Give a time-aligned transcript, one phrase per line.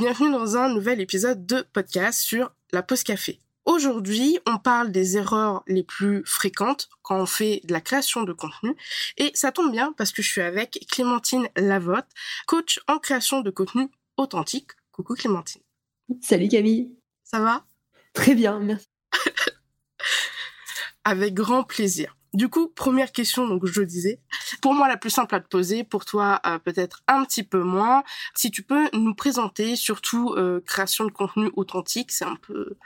[0.00, 3.38] Bienvenue dans un nouvel épisode de podcast sur la pause café.
[3.66, 8.32] Aujourd'hui, on parle des erreurs les plus fréquentes quand on fait de la création de
[8.32, 8.74] contenu.
[9.18, 12.08] Et ça tombe bien parce que je suis avec Clémentine Lavotte,
[12.46, 14.70] coach en création de contenu authentique.
[14.90, 15.60] Coucou Clémentine.
[16.22, 16.88] Salut Camille.
[17.22, 17.66] Ça va?
[18.14, 18.88] Très bien, merci.
[21.04, 22.16] avec grand plaisir.
[22.32, 24.20] Du coup, première question, donc je disais,
[24.62, 27.62] pour moi la plus simple à te poser, pour toi euh, peut-être un petit peu
[27.62, 28.04] moins.
[28.36, 32.76] Si tu peux nous présenter, surtout euh, création de contenu authentique, c'est un peu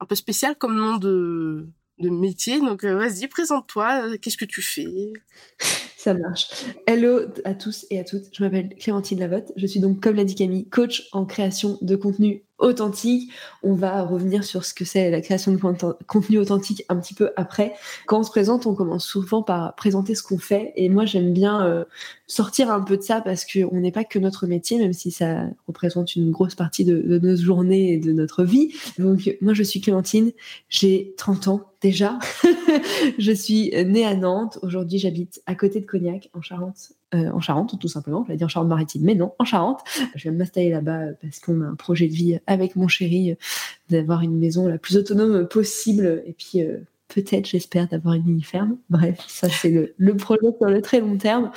[0.00, 2.60] un peu spécial comme nom de de métier.
[2.60, 4.16] Donc euh, vas-y, présente-toi.
[4.18, 5.12] Qu'est-ce que tu fais?
[5.98, 6.48] Ça marche.
[6.86, 8.26] Hello à tous et à toutes.
[8.32, 9.52] Je m'appelle Clémentine Lavotte.
[9.56, 13.30] Je suis donc, comme l'a dit Camille, coach en création de contenu authentique.
[13.62, 15.58] On va revenir sur ce que c'est la création de
[16.06, 17.74] contenu authentique un petit peu après.
[18.06, 20.72] Quand on se présente, on commence souvent par présenter ce qu'on fait.
[20.76, 21.84] Et moi, j'aime bien euh,
[22.26, 25.44] sortir un peu de ça parce qu'on n'est pas que notre métier, même si ça
[25.66, 28.74] représente une grosse partie de, de nos journées et de notre vie.
[28.98, 30.32] Donc, moi, je suis Clémentine.
[30.68, 32.18] J'ai 30 ans déjà.
[33.18, 34.58] je suis née à Nantes.
[34.62, 38.22] Aujourd'hui, j'habite à côté de Cognac, en Charente, euh, en Charente, tout simplement.
[38.24, 39.80] Je vais dire en Charente-Maritime, mais non, en Charente.
[40.14, 43.34] Je vais m'installer là-bas parce qu'on a un projet de vie avec mon chéri, euh,
[43.88, 46.22] d'avoir une maison la plus autonome possible.
[46.26, 46.76] Et puis, euh,
[47.08, 48.76] peut-être, j'espère, d'avoir une mini-ferme.
[48.90, 51.50] Bref, ça, c'est le, projet sur le très long terme.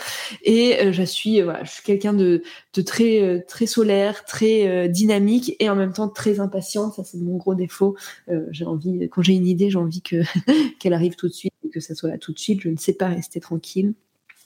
[0.43, 5.91] Et je suis, suis quelqu'un de, de, très, très solaire, très dynamique et en même
[5.91, 6.93] temps très impatiente.
[6.93, 7.97] Ça, c'est mon gros défaut.
[8.51, 10.21] j'ai envie, quand j'ai une idée, j'ai envie que
[10.79, 12.61] qu'elle arrive tout de suite et que ça soit là tout de suite.
[12.61, 13.93] Je ne sais pas rester tranquille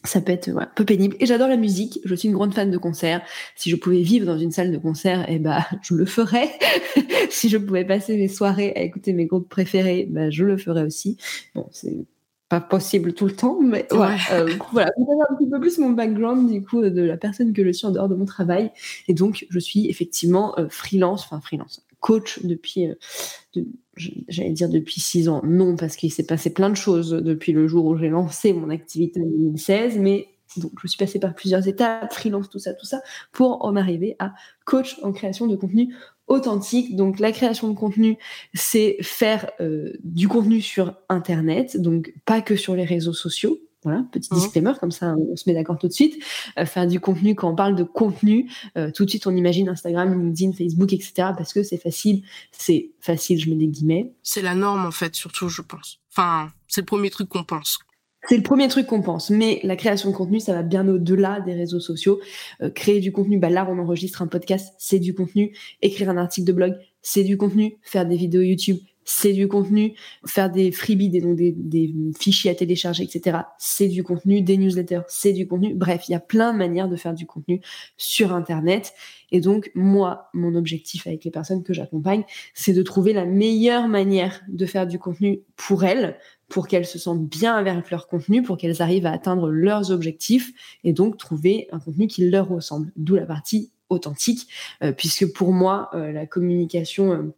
[0.05, 1.15] ça peut être un peu pénible.
[1.19, 1.99] Et j'adore la musique.
[2.05, 3.21] Je suis une grande fan de concerts.
[3.55, 6.49] Si je pouvais vivre dans une salle de concert, eh ben, je le ferais.
[7.29, 10.83] si je pouvais passer mes soirées à écouter mes groupes préférés, ben, je le ferais
[10.83, 11.17] aussi.
[11.53, 12.05] Bon, c'est
[12.47, 14.15] pas possible tout le temps, mais ouais.
[14.31, 14.91] euh, voilà.
[14.97, 17.71] Vous avez un petit peu plus mon background du coup de la personne que je
[17.71, 18.71] suis en dehors de mon travail.
[19.07, 23.63] Et donc, je suis effectivement euh, freelance, enfin freelance, coach depuis, euh,
[23.97, 25.41] j'allais dire depuis six ans.
[25.43, 28.69] Non, parce qu'il s'est passé plein de choses depuis le jour où j'ai lancé mon
[28.69, 30.27] activité en 2016, mais
[30.57, 33.01] donc je suis passée par plusieurs étapes, freelance, tout ça, tout ça,
[33.31, 35.95] pour en arriver à coach en création de contenu
[36.27, 36.95] authentique.
[36.95, 38.19] Donc la création de contenu,
[38.53, 44.03] c'est faire euh, du contenu sur Internet, donc pas que sur les réseaux sociaux, voilà,
[44.11, 44.37] petit mmh.
[44.37, 46.21] disclaimer, comme ça on se met d'accord tout de suite.
[46.57, 49.69] Euh, faire du contenu, quand on parle de contenu, euh, tout de suite on imagine
[49.69, 51.13] Instagram, LinkedIn, Facebook, etc.
[51.37, 52.23] parce que c'est facile.
[52.51, 54.11] C'est facile, je mets des guillemets.
[54.23, 55.99] C'est la norme en fait, surtout je pense.
[56.11, 57.79] Enfin, c'est le premier truc qu'on pense.
[58.27, 61.41] C'est le premier truc qu'on pense, mais la création de contenu, ça va bien au-delà
[61.41, 62.19] des réseaux sociaux.
[62.61, 65.55] Euh, créer du contenu, bah là on enregistre un podcast, c'est du contenu.
[65.83, 67.77] Écrire un article de blog, c'est du contenu.
[67.83, 69.93] Faire des vidéos YouTube, c'est du contenu.
[70.25, 74.41] Faire des freebies, des, donc des, fichiers à télécharger, etc., c'est du contenu.
[74.41, 75.73] Des newsletters, c'est du contenu.
[75.73, 77.61] Bref, il y a plein de manières de faire du contenu
[77.95, 78.93] sur Internet.
[79.31, 82.23] Et donc, moi, mon objectif avec les personnes que j'accompagne,
[82.53, 86.17] c'est de trouver la meilleure manière de faire du contenu pour elles,
[86.47, 90.51] pour qu'elles se sentent bien avec leur contenu, pour qu'elles arrivent à atteindre leurs objectifs
[90.83, 92.91] et donc trouver un contenu qui leur ressemble.
[92.95, 94.47] D'où la partie authentique,
[94.83, 97.33] euh, puisque pour moi, euh, la communication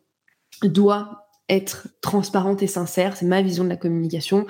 [0.63, 3.15] euh, doit être transparente et sincère.
[3.15, 4.45] C'est ma vision de la communication.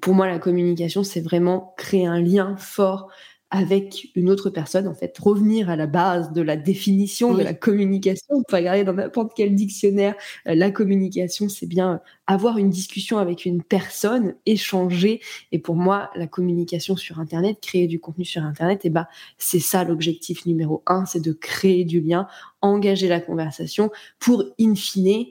[0.00, 3.10] Pour moi, la communication, c'est vraiment créer un lien fort
[3.52, 7.52] avec une autre personne, en fait, revenir à la base de la définition de la
[7.52, 8.26] communication.
[8.30, 10.14] On peut regarder dans n'importe quel dictionnaire.
[10.46, 15.20] Euh, la communication, c'est bien avoir une discussion avec une personne, échanger.
[15.50, 19.06] Et pour moi, la communication sur Internet, créer du contenu sur Internet, et eh ben,
[19.36, 22.28] c'est ça l'objectif numéro un, c'est de créer du lien,
[22.60, 23.90] engager la conversation
[24.20, 25.26] pour, in fine,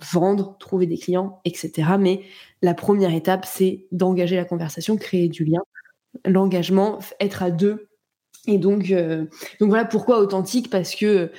[0.00, 1.90] vendre, trouver des clients, etc.
[1.98, 2.22] Mais
[2.62, 5.60] la première étape, c'est d'engager la conversation, créer du lien,
[6.24, 7.88] l'engagement, être à deux.
[8.46, 9.26] Et donc, euh,
[9.60, 11.32] donc voilà pourquoi authentique, parce que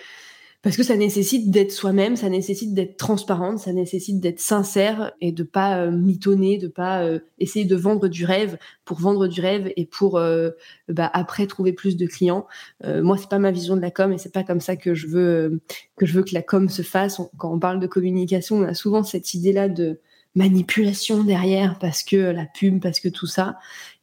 [0.62, 5.32] parce que ça nécessite d'être soi-même, ça nécessite d'être transparente, ça nécessite d'être sincère et
[5.32, 9.40] de pas euh, mitonner, de pas euh, essayer de vendre du rêve pour vendre du
[9.40, 10.50] rêve et pour euh,
[10.90, 12.46] bah, après trouver plus de clients.
[12.84, 15.08] Moi, c'est pas ma vision de la com et c'est pas comme ça que je
[15.08, 15.62] veux
[15.96, 17.22] que je veux que la com se fasse.
[17.38, 20.00] quand on parle de communication, on a souvent cette idée-là de
[20.36, 23.58] manipulation derrière parce que la pub, parce que tout ça.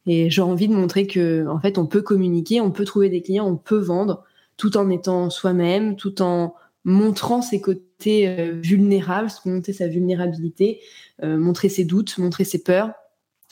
[0.07, 3.21] Et j'ai envie de montrer que, en fait, on peut communiquer, on peut trouver des
[3.21, 4.23] clients, on peut vendre
[4.57, 6.55] tout en étant soi-même, tout en
[6.87, 10.81] montrant ses côtés euh, vulnérables, montrer sa vulnérabilité,
[11.21, 12.91] euh, montrer ses doutes, montrer ses peurs,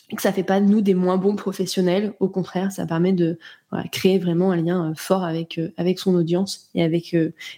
[0.09, 2.13] et que ça fait pas de nous des moins bons professionnels.
[2.19, 3.39] Au contraire, ça permet de
[3.91, 7.15] créer vraiment un lien euh, fort avec avec son audience et avec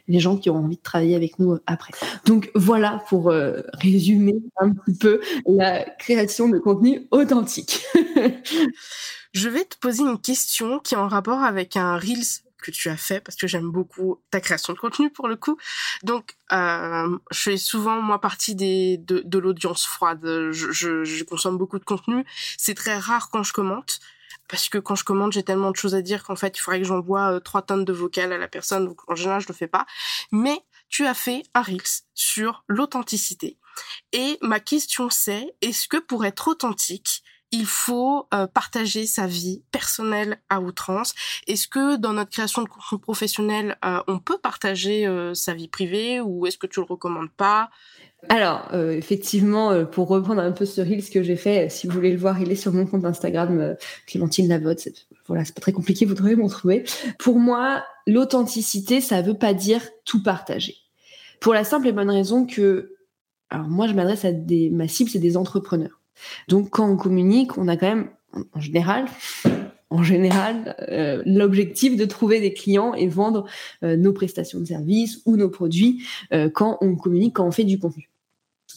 [0.07, 1.93] les gens qui ont envie de travailler avec nous après.
[2.25, 3.31] Donc voilà pour
[3.73, 7.85] résumer un petit peu la création de contenu authentique.
[9.33, 12.89] Je vais te poser une question qui est en rapport avec un Reels que tu
[12.89, 15.57] as fait parce que j'aime beaucoup ta création de contenu pour le coup.
[16.03, 20.21] Donc, euh, je fais souvent moi partie des de, de l'audience froide.
[20.23, 22.25] Je, je, je, consomme beaucoup de contenu.
[22.57, 23.99] C'est très rare quand je commente
[24.47, 26.79] parce que quand je commente, j'ai tellement de choses à dire qu'en fait, il faudrait
[26.79, 28.85] que j'envoie euh, trois tonnes de vocales à la personne.
[28.85, 29.85] Donc, en général, je le fais pas.
[30.31, 30.57] Mais
[30.89, 33.57] tu as fait un Reels sur l'authenticité.
[34.11, 39.63] Et ma question c'est, est-ce que pour être authentique, il faut euh, partager sa vie
[39.71, 41.13] personnelle à outrance.
[41.47, 45.67] Est-ce que dans notre création de contenu professionnel, euh, on peut partager euh, sa vie
[45.67, 47.69] privée ou est-ce que tu le recommandes pas?
[48.29, 52.17] Alors, effectivement, pour reprendre un peu ce reel que j'ai fait, si vous voulez le
[52.17, 53.75] voir, il est sur mon compte Instagram,
[54.07, 54.89] Clémentine Lavotte.
[55.27, 56.83] Voilà, c'est pas très compliqué, vous devriez m'en trouver.
[57.19, 60.75] Pour moi, l'authenticité, ça veut pas dire tout partager.
[61.39, 62.95] Pour la simple et bonne raison que,
[63.51, 66.01] alors moi, je m'adresse à des, ma cible, c'est des entrepreneurs.
[66.47, 68.09] Donc quand on communique, on a quand même,
[68.53, 69.05] en général,
[69.89, 73.45] en général, euh, l'objectif de trouver des clients et vendre
[73.83, 76.03] euh, nos prestations de services ou nos produits
[76.33, 78.09] euh, quand on communique, quand on fait du contenu.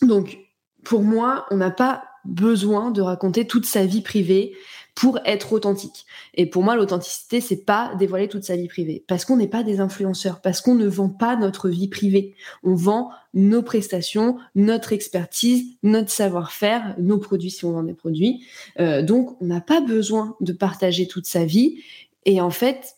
[0.03, 0.39] Donc,
[0.85, 4.55] pour moi, on n'a pas besoin de raconter toute sa vie privée
[5.01, 6.05] pour être authentique.
[6.35, 9.63] Et pour moi, l'authenticité, c'est pas dévoiler toute sa vie privée, parce qu'on n'est pas
[9.63, 12.35] des influenceurs, parce qu'on ne vend pas notre vie privée.
[12.63, 18.45] On vend nos prestations, notre expertise, notre savoir-faire, nos produits si on vend des produits.
[18.79, 21.79] Euh, donc, on n'a pas besoin de partager toute sa vie.
[22.27, 22.97] Et en fait,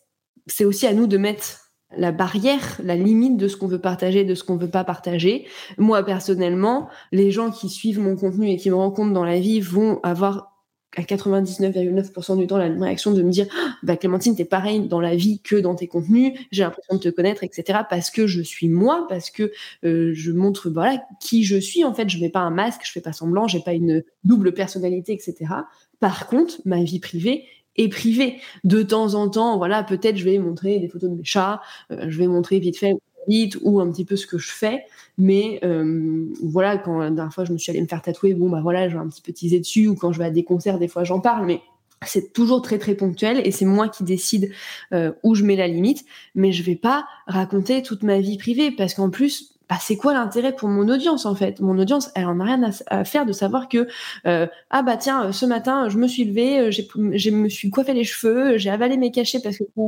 [0.49, 4.25] c'est aussi à nous de mettre la barrière, la limite de ce qu'on veut partager,
[4.25, 5.47] de ce qu'on veut pas partager.
[5.79, 9.61] Moi, personnellement, les gens qui suivent mon contenu et qui me rencontrent dans la vie
[9.61, 10.52] vont avoir
[10.97, 15.01] à 99,9% du temps la réaction de me dire ah, bah Clémentine t'es pareil dans
[15.01, 18.43] la vie que dans tes contenus j'ai l'impression de te connaître etc parce que je
[18.43, 19.53] suis moi parce que
[19.85, 22.09] euh, je montre voilà qui je suis en fait.
[22.09, 25.53] Je mets pas un masque je fais pas semblant j'ai pas une double personnalité etc
[26.01, 27.45] par contre ma vie privée
[27.77, 28.37] est privée.
[28.65, 32.07] De temps en temps voilà peut-être je vais montrer des photos de mes chats euh,
[32.09, 32.95] je vais montrer vite fait
[33.29, 34.85] vite ou un petit peu ce que je fais.
[35.19, 38.49] Mais euh, voilà, quand la dernière fois je me suis allée me faire tatouer, bon
[38.49, 40.45] bah voilà, je vais un petit peu teaser dessus, ou quand je vais à des
[40.45, 41.61] concerts, des fois j'en parle, mais
[42.07, 44.51] c'est toujours très très ponctuel et c'est moi qui décide
[44.93, 46.05] euh, où je mets la limite,
[46.35, 50.13] mais je vais pas raconter toute ma vie privée parce qu'en plus, bah, c'est quoi
[50.13, 51.61] l'intérêt pour mon audience en fait?
[51.61, 53.87] Mon audience, elle en a rien à, faire de savoir que
[54.27, 58.05] euh, ah bah tiens, ce matin je me suis levée, je me suis coiffé les
[58.05, 59.83] cheveux, j'ai avalé mes cachets parce que des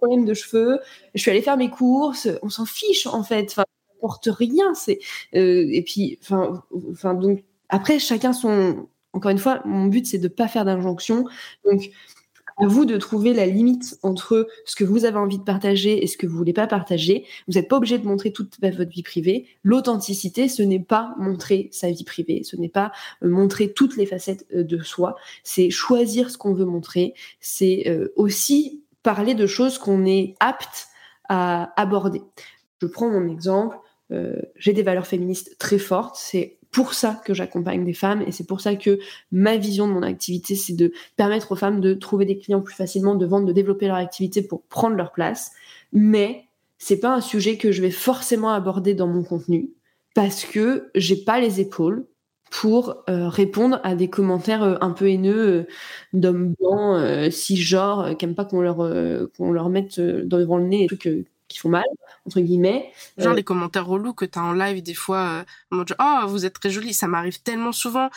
[0.00, 0.80] problèmes de cheveux,
[1.14, 3.46] je suis allée faire mes courses, on s'en fiche en fait.
[3.50, 3.64] Enfin,
[4.00, 4.74] porte rien.
[4.74, 4.98] C'est
[5.36, 8.88] euh, et puis, enfin, enfin donc après chacun son.
[9.12, 11.24] Encore une fois, mon but c'est de pas faire d'injonction.
[11.64, 11.90] Donc
[12.56, 16.06] à vous de trouver la limite entre ce que vous avez envie de partager et
[16.06, 17.24] ce que vous voulez pas partager.
[17.48, 19.46] Vous n'êtes pas obligé de montrer toute votre vie privée.
[19.64, 22.92] L'authenticité, ce n'est pas montrer sa vie privée, ce n'est pas
[23.24, 25.16] euh, montrer toutes les facettes euh, de soi.
[25.42, 27.14] C'est choisir ce qu'on veut montrer.
[27.40, 30.88] C'est aussi parler de choses qu'on est apte
[31.28, 32.22] à aborder.
[32.80, 33.76] Je prends mon exemple.
[34.12, 36.16] Euh, j'ai des valeurs féministes très fortes.
[36.18, 38.98] C'est pour ça que j'accompagne des femmes et c'est pour ça que
[39.32, 42.74] ma vision de mon activité, c'est de permettre aux femmes de trouver des clients plus
[42.74, 45.52] facilement, de vendre, de développer leur activité pour prendre leur place.
[45.92, 46.44] Mais
[46.78, 49.70] c'est pas un sujet que je vais forcément aborder dans mon contenu
[50.14, 52.06] parce que j'ai pas les épaules
[52.50, 55.66] pour euh, répondre à des commentaires euh, un peu haineux
[56.12, 58.78] d'hommes blancs si genre qui aiment pas qu'on leur
[59.36, 61.84] qu'on leur mette devant le nez des trucs qui font mal
[62.26, 62.92] entre guillemets.
[63.18, 66.46] Genre euh, les commentaires relous que tu as en live des fois euh, oh vous
[66.46, 68.08] êtes très jolie ça m'arrive tellement souvent.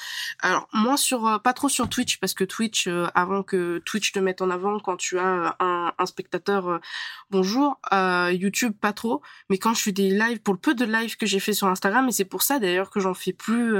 [0.41, 4.11] Alors moi sur euh, pas trop sur Twitch parce que Twitch euh, avant que Twitch
[4.11, 6.79] te mette en avant quand tu as un, un spectateur
[7.31, 7.79] bonjour
[8.31, 9.21] YouTube pas trop.
[9.49, 11.67] Mais quand je fais des lives pour le peu de lives que j'ai fait sur
[11.67, 13.75] Instagram et c'est pour ça d'ailleurs que j'en fais plus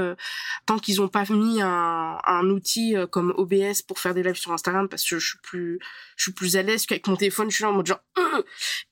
[0.66, 4.52] tant qu'ils ont pas mis un, un outil comme OBS pour faire des lives sur
[4.52, 5.78] Instagram parce que je suis plus
[6.16, 8.00] je suis plus à l'aise qu'avec mon téléphone je suis là en mode genre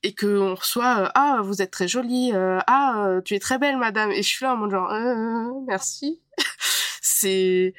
[0.03, 3.77] et que reçoit ah vous êtes très jolie euh, ah euh, tu es très belle
[3.77, 6.21] madame et je suis là en mode genre euh, merci
[7.01, 7.73] c'est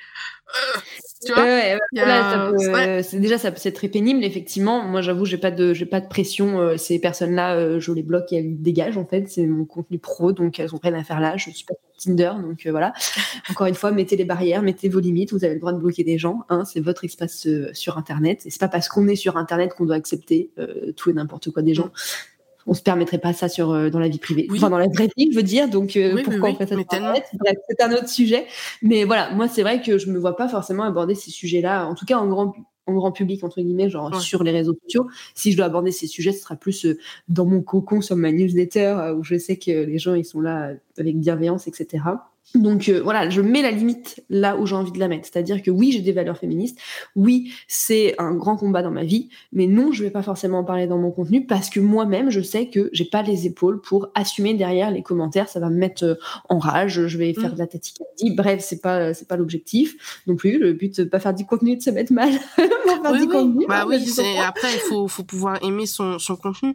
[1.24, 5.86] tu vois c'est déjà ça c'est très pénible effectivement moi j'avoue j'ai pas de j'ai
[5.86, 9.46] pas de pression ces personnes là je les bloque et elles dégagent en fait c'est
[9.46, 12.32] mon contenu pro donc elles ont rien à faire là je suis pas Tinder.
[12.42, 12.92] Donc voilà.
[13.50, 15.32] Encore une fois, mettez les barrières, mettez vos limites.
[15.32, 16.40] Vous avez le droit de bloquer des gens.
[16.48, 18.44] Hein, c'est votre espace sur Internet.
[18.46, 20.50] Et c'est pas parce qu'on est sur Internet qu'on doit accepter
[20.96, 21.90] tout et n'importe quoi des gens
[22.66, 25.08] on se permettrait pas ça sur euh, dans la vie privée, enfin dans la vraie
[25.16, 25.68] vie, je veux dire.
[25.68, 27.14] Donc euh, pourquoi on fait ça
[27.68, 28.46] C'est un autre sujet.
[28.82, 31.94] Mais voilà, moi c'est vrai que je me vois pas forcément aborder ces sujets-là, en
[31.94, 32.54] tout cas en grand
[32.86, 35.08] en grand public entre guillemets, genre sur les réseaux sociaux.
[35.34, 38.30] Si je dois aborder ces sujets, ce sera plus euh, dans mon cocon sur ma
[38.30, 42.02] newsletter où je sais que les gens ils sont là avec bienveillance, etc.
[42.54, 45.28] Donc euh, voilà, je mets la limite là où j'ai envie de la mettre.
[45.30, 46.78] C'est-à-dire que oui, j'ai des valeurs féministes,
[47.16, 50.64] oui, c'est un grand combat dans ma vie, mais non, je vais pas forcément en
[50.64, 54.08] parler dans mon contenu parce que moi-même, je sais que j'ai pas les épaules pour
[54.14, 55.48] assumer derrière les commentaires.
[55.48, 56.14] Ça va me mettre euh,
[56.48, 57.54] en rage, je vais faire mm.
[57.54, 58.30] de la tachycardie.
[58.34, 60.58] Bref, c'est pas c'est pas l'objectif non plus.
[60.58, 62.30] Le but de pas faire du contenu de se mettre mal.
[62.54, 63.96] faire oui, du Contenu, bah oui,
[64.46, 66.74] après il faut faut pouvoir aimer son son contenu.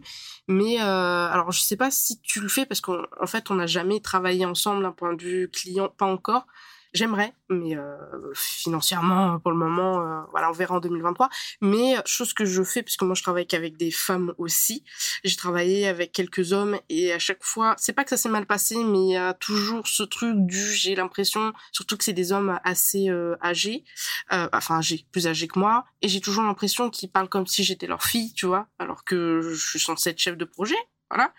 [0.50, 0.84] Mais euh,
[1.28, 4.44] alors, je sais pas si tu le fais parce qu'en fait, on n'a jamais travaillé
[4.44, 6.46] ensemble d'un point de vue client, pas encore.
[6.92, 7.96] J'aimerais, mais euh,
[8.34, 11.28] financièrement, pour le moment, euh, voilà, on verra en 2023.
[11.60, 14.84] Mais chose que je fais, puisque moi je travaille qu'avec des femmes aussi,
[15.22, 18.46] j'ai travaillé avec quelques hommes et à chaque fois, c'est pas que ça s'est mal
[18.46, 22.32] passé, mais il y a toujours ce truc du, j'ai l'impression, surtout que c'est des
[22.32, 23.84] hommes assez euh, âgés,
[24.32, 27.62] euh, enfin âgés, plus âgés que moi, et j'ai toujours l'impression qu'ils parlent comme si
[27.62, 30.76] j'étais leur fille, tu vois, alors que je suis censée être chef de projet,
[31.10, 31.32] voilà.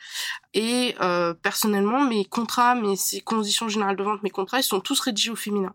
[0.53, 4.99] Et euh, personnellement, mes contrats, mes conditions générales de vente, mes contrats, ils sont tous
[4.99, 5.73] rédigés au féminin.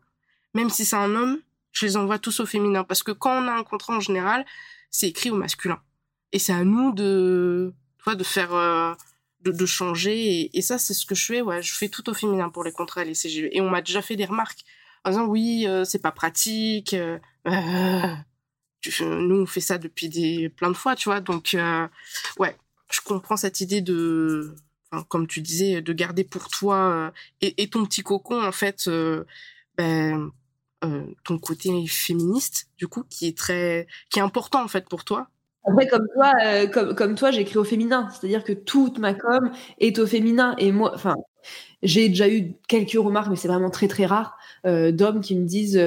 [0.55, 1.38] Même si c'est un homme,
[1.73, 4.45] je les envoie tous au féminin parce que quand on a un contrat en général,
[4.91, 5.81] c'est écrit au masculin.
[6.33, 7.75] Et c'est à nous de,
[8.07, 8.95] de faire, euh,
[9.41, 10.50] de, changer.
[10.57, 11.41] Et, ça, c'est ce que je fais.
[11.41, 13.49] Ouais, je fais tout au féminin pour les contrats les CGV.
[13.53, 14.61] Et on m'a déjà fait des remarques
[15.05, 16.95] en disant oui, euh, c'est pas pratique.
[16.95, 17.19] Euh,
[19.00, 21.21] nous, on fait ça depuis des plein de fois, tu vois.
[21.21, 21.57] Donc,
[22.38, 22.57] ouais,
[22.90, 24.55] je comprends cette idée de,
[25.09, 29.25] comme tu disais, de garder pour toi euh, et, ton petit cocon, en fait, euh,
[29.76, 30.31] ben,
[30.85, 35.05] euh, ton côté féministe, du coup, qui est très, qui est important, en fait, pour
[35.05, 35.28] toi.
[35.69, 38.09] Après, comme toi, comme, toi, j'écris au féminin.
[38.11, 40.55] C'est-à-dire que toute ma com est au féminin.
[40.59, 41.16] Et moi, enfin,
[41.83, 45.81] j'ai déjà eu quelques remarques, mais c'est vraiment très, très rare, d'hommes qui me disent,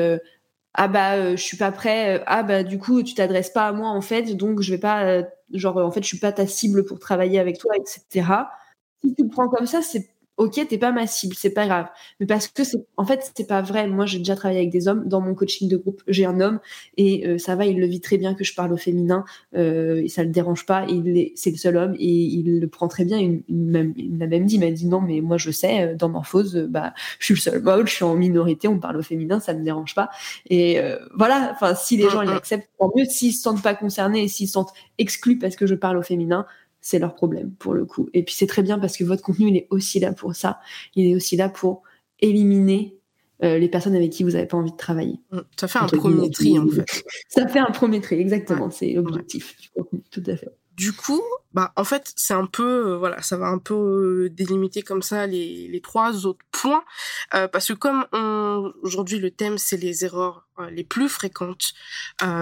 [0.74, 3.90] ah bah je suis pas prêt ah bah du coup tu t'adresses pas à moi
[3.90, 5.24] en fait donc je vais pas
[5.54, 8.28] genre en fait je suis pas ta cible pour travailler avec toi etc
[9.04, 11.88] si tu le prends comme ça c'est ok, t'es pas ma cible, c'est pas grave.
[12.19, 13.88] Mais parce que c'est, en fait, c'est pas vrai.
[13.88, 15.03] Moi, j'ai déjà travaillé avec des hommes.
[15.05, 16.60] Dans mon coaching de groupe, j'ai un homme
[16.96, 19.25] et euh, ça va, il le vit très bien que je parle au féminin
[19.58, 20.86] euh, et ça le dérange pas.
[20.88, 23.17] Il est, c'est le seul homme et il le prend très bien.
[23.19, 26.55] Il, m'a même dit, il m'a dit non, mais moi je sais, euh, dans Morphose,
[26.69, 29.53] bah, je suis le seul mâle, je suis en minorité, on parle au féminin, ça
[29.53, 30.10] me dérange pas.
[30.50, 30.79] Et
[31.15, 33.05] voilà, enfin, si les gens ils acceptent, tant mieux.
[33.05, 36.01] S'ils se sentent pas concernés et s'ils se sentent exclus parce que je parle au
[36.01, 36.46] féminin,
[36.82, 38.10] c'est leur problème pour le coup.
[38.14, 40.60] Et puis c'est très bien parce que votre contenu, il est aussi là pour ça.
[40.96, 41.84] Il est aussi là pour
[42.20, 42.98] éliminer
[43.44, 45.20] euh, les personnes avec qui vous n'avez pas envie de travailler.
[45.32, 47.04] Mmh, ça fait un premier tri en fait.
[47.30, 48.70] Ça fait un premier tri, exactement.
[48.70, 50.50] C'est l'objectif du contenu, tout à fait.
[50.80, 51.22] Du coup,
[51.52, 55.02] bah en fait c'est un peu euh, voilà ça va un peu euh, délimiter comme
[55.02, 56.86] ça les, les trois autres points
[57.34, 58.06] euh, parce que comme
[58.82, 61.74] aujourd'hui le thème c'est les erreurs les plus fréquentes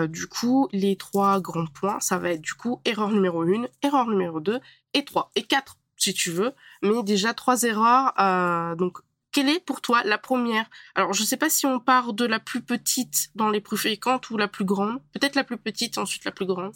[0.08, 4.08] du coup les trois grands points ça va être du coup erreur numéro une erreur
[4.08, 4.60] numéro deux
[4.94, 6.54] et trois et quatre si tu veux
[6.84, 8.14] mais déjà trois erreurs
[8.76, 9.00] donc
[9.32, 10.68] quelle est pour toi la première?
[10.96, 14.32] Alors, je sais pas si on part de la plus petite dans les plus fréquentes
[14.32, 15.00] ou la plus grande.
[15.14, 16.74] Peut-être la plus petite, ensuite la plus grande.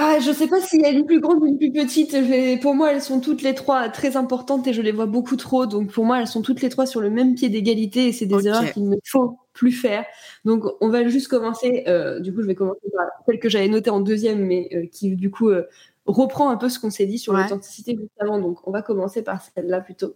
[0.00, 2.14] Ah, je sais pas s'il y a une plus grande ou une plus petite.
[2.60, 5.66] Pour moi, elles sont toutes les trois très importantes et je les vois beaucoup trop.
[5.66, 8.26] Donc, pour moi, elles sont toutes les trois sur le même pied d'égalité et c'est
[8.26, 10.04] des erreurs qu'il ne faut plus faire.
[10.44, 11.82] Donc, on va juste commencer.
[11.88, 14.86] Euh, du coup, je vais commencer par celle que j'avais notée en deuxième, mais euh,
[14.86, 15.64] qui, du coup, euh,
[16.06, 18.38] reprend un peu ce qu'on s'est dit sur l'authenticité juste avant.
[18.38, 20.14] Donc, on va commencer par celle-là plutôt.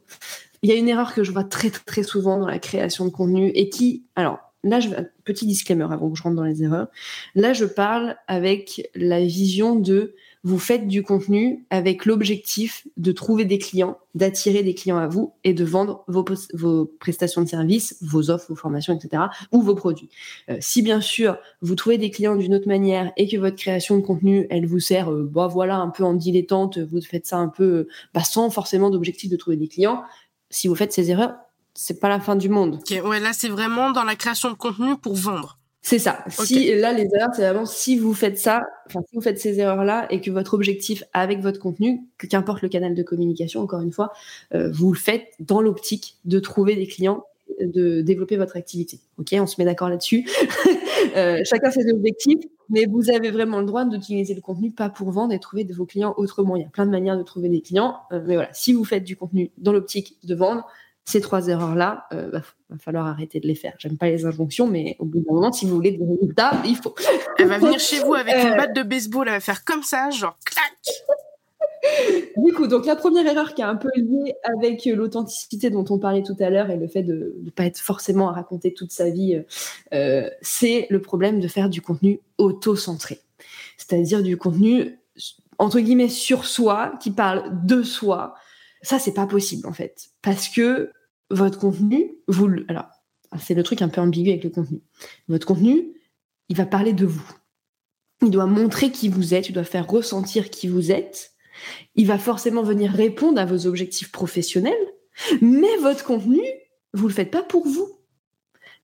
[0.62, 3.10] Il y a une erreur que je vois très, très souvent dans la création de
[3.10, 4.88] contenu et qui, alors, là, je,
[5.24, 6.88] petit disclaimer avant que je rentre dans les erreurs.
[7.34, 10.14] Là, je parle avec la vision de
[10.44, 15.34] vous faites du contenu avec l'objectif de trouver des clients, d'attirer des clients à vous
[15.44, 19.24] et de vendre vos, vos prestations de services, vos offres, vos formations, etc.
[19.52, 20.08] ou vos produits.
[20.50, 23.96] Euh, si bien sûr vous trouvez des clients d'une autre manière et que votre création
[23.96, 27.36] de contenu, elle vous sert, euh, bah voilà, un peu en dilettante, vous faites ça
[27.36, 30.02] un peu euh, bah, sans forcément d'objectif de trouver des clients.
[30.50, 31.36] Si vous faites ces erreurs,
[31.74, 32.80] c'est pas la fin du monde.
[32.90, 35.58] ouais, là c'est vraiment dans la création de contenu pour vendre.
[35.84, 36.24] C'est ça.
[36.28, 39.58] Si là les erreurs, c'est vraiment si vous faites ça, enfin si vous faites ces
[39.58, 43.80] erreurs là et que votre objectif avec votre contenu, qu'importe le canal de communication, encore
[43.80, 44.12] une fois,
[44.54, 47.24] euh, vous le faites dans l'optique de trouver des clients,
[47.60, 49.00] de développer votre activité.
[49.18, 50.24] Ok, on se met d'accord là-dessus.
[51.16, 55.10] euh, chacun ses objectifs, mais vous avez vraiment le droit d'utiliser le contenu pas pour
[55.10, 56.54] vendre et trouver de vos clients autrement.
[56.54, 58.84] Il y a plein de manières de trouver des clients, euh, mais voilà, si vous
[58.84, 60.64] faites du contenu dans l'optique de vendre,
[61.04, 62.42] ces trois erreurs-là, il va,
[62.78, 63.74] falloir arrêter de les faire.
[63.78, 66.76] J'aime pas les injonctions, mais au bout d'un moment, si vous voulez des résultats, il
[66.76, 66.94] faut.
[67.38, 70.10] Elle va venir chez vous avec une batte de baseball, elle va faire comme ça,
[70.10, 70.72] genre clac
[72.36, 75.98] du coup, donc la première erreur qui est un peu liée avec l'authenticité dont on
[75.98, 78.92] parlait tout à l'heure et le fait de ne pas être forcément à raconter toute
[78.92, 79.42] sa vie, euh,
[79.92, 83.18] euh, c'est le problème de faire du contenu auto-centré.
[83.76, 84.98] C'est-à-dire du contenu,
[85.58, 88.34] entre guillemets, sur soi, qui parle de soi.
[88.82, 90.10] Ça, c'est pas possible, en fait.
[90.22, 90.90] Parce que
[91.30, 92.86] votre contenu, vous, alors,
[93.40, 94.82] c'est le truc un peu ambigu avec le contenu.
[95.28, 95.94] Votre contenu,
[96.48, 97.30] il va parler de vous.
[98.22, 101.32] Il doit montrer qui vous êtes, il doit faire ressentir qui vous êtes
[101.94, 104.72] il va forcément venir répondre à vos objectifs professionnels,
[105.40, 106.42] mais votre contenu,
[106.94, 107.88] vous le faites pas pour vous.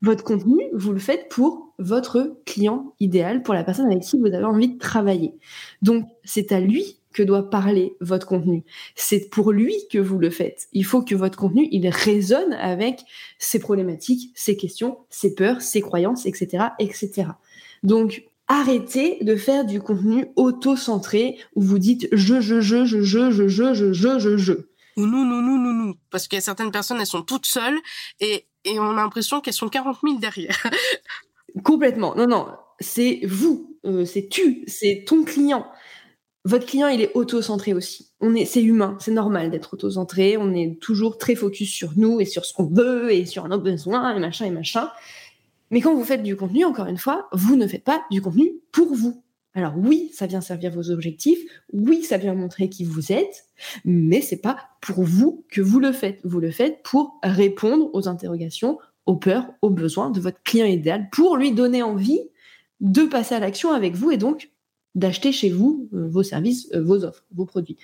[0.00, 4.26] Votre contenu, vous le faites pour votre client idéal, pour la personne avec qui vous
[4.26, 5.34] avez envie de travailler.
[5.82, 8.64] Donc, c'est à lui que doit parler votre contenu.
[8.94, 10.68] C'est pour lui que vous le faites.
[10.72, 13.00] Il faut que votre contenu, il résonne avec
[13.40, 17.30] ses problématiques, ses questions, ses peurs, ses croyances, etc., etc.
[17.82, 23.30] Donc, arrêtez de faire du contenu auto-centré où vous dites je, je, je, je, je,
[23.32, 24.52] je, je, je, je, je, je.
[24.96, 25.94] Ou nous, nous, nous, nous, nous.
[26.10, 27.78] Parce qu'il y a certaines personnes, elles sont toutes seules
[28.20, 30.56] et, et on a l'impression qu'elles sont 40 000 derrière.
[31.64, 32.14] Complètement.
[32.14, 32.46] Non, non.
[32.78, 35.66] C'est vous, euh, c'est tu, c'est ton client.
[36.48, 38.08] Votre client, il est auto-centré aussi.
[38.20, 40.38] On est, c'est humain, c'est normal d'être auto-centré.
[40.38, 43.60] On est toujours très focus sur nous et sur ce qu'on veut et sur nos
[43.60, 44.88] besoins et machin et machin.
[45.70, 48.54] Mais quand vous faites du contenu, encore une fois, vous ne faites pas du contenu
[48.72, 49.22] pour vous.
[49.52, 51.40] Alors oui, ça vient servir vos objectifs,
[51.74, 53.44] oui, ça vient montrer qui vous êtes,
[53.84, 56.18] mais c'est pas pour vous que vous le faites.
[56.24, 61.10] Vous le faites pour répondre aux interrogations, aux peurs, aux besoins de votre client idéal,
[61.12, 62.22] pour lui donner envie
[62.80, 64.48] de passer à l'action avec vous et donc
[64.94, 67.76] d'acheter chez vous euh, vos services, euh, vos offres, vos produits.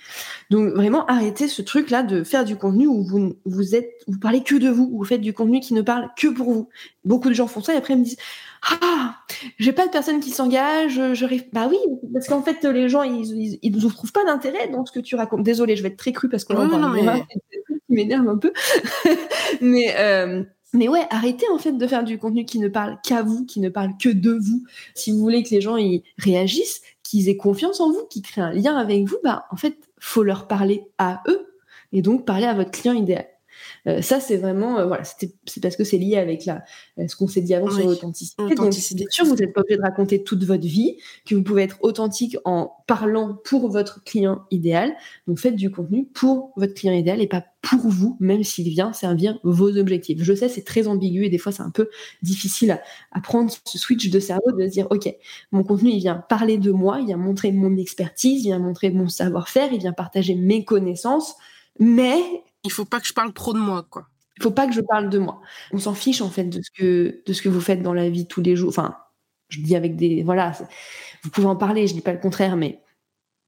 [0.49, 4.19] Donc vraiment arrêtez ce truc là de faire du contenu où vous vous êtes vous
[4.19, 6.69] parlez que de vous, où vous faites du contenu qui ne parle que pour vous.
[7.03, 8.17] Beaucoup de gens font ça et après ils me disent
[8.63, 9.15] ah
[9.57, 11.45] j'ai pas de personnes qui s'engagent, je rêve.
[11.53, 11.77] Bah oui
[12.13, 15.15] parce qu'en fait les gens ils ils, ne trouvent pas d'intérêt dans ce que tu
[15.15, 15.43] racontes.
[15.43, 17.21] Désolée je vais être très cru parce qu'on en parle
[17.87, 18.51] qui m'énerve un peu
[19.61, 20.43] mais euh,
[20.75, 23.61] mais ouais, arrêtez en fait de faire du contenu qui ne parle qu'à vous, qui
[23.61, 24.63] ne parle que de vous.
[24.93, 28.41] Si vous voulez que les gens y réagissent, qu'ils aient confiance en vous, qu'ils créent
[28.41, 31.55] un lien avec vous, bah en fait, faut leur parler à eux
[31.93, 33.27] et donc parler à votre client idéal.
[33.87, 36.63] Euh, ça, c'est vraiment, euh, voilà, c'est parce que c'est lié avec la,
[36.99, 38.41] euh, ce qu'on s'est dit avant sur l'authenticité.
[38.55, 41.63] Donc, bien sûr, vous n'êtes pas obligé de raconter toute votre vie, que vous pouvez
[41.63, 44.95] être authentique en parlant pour votre client idéal.
[45.27, 48.93] Donc, faites du contenu pour votre client idéal et pas pour vous, même s'il vient
[48.93, 50.21] servir vos objectifs.
[50.21, 51.89] Je sais, c'est très ambigu et des fois, c'est un peu
[52.21, 55.11] difficile à, à, prendre ce switch de cerveau, de se dire, OK,
[55.51, 58.91] mon contenu, il vient parler de moi, il vient montrer mon expertise, il vient montrer
[58.91, 61.35] mon savoir-faire, il vient partager mes connaissances,
[61.79, 62.19] mais
[62.65, 64.07] il faut pas que je parle trop de moi, quoi.
[64.37, 65.41] Il faut pas que je parle de moi.
[65.71, 68.09] On s'en fiche en fait de ce que de ce que vous faites dans la
[68.09, 68.69] vie tous les jours.
[68.69, 68.97] Enfin,
[69.49, 70.51] je dis avec des voilà,
[71.23, 72.81] vous pouvez en parler, je dis pas le contraire, mais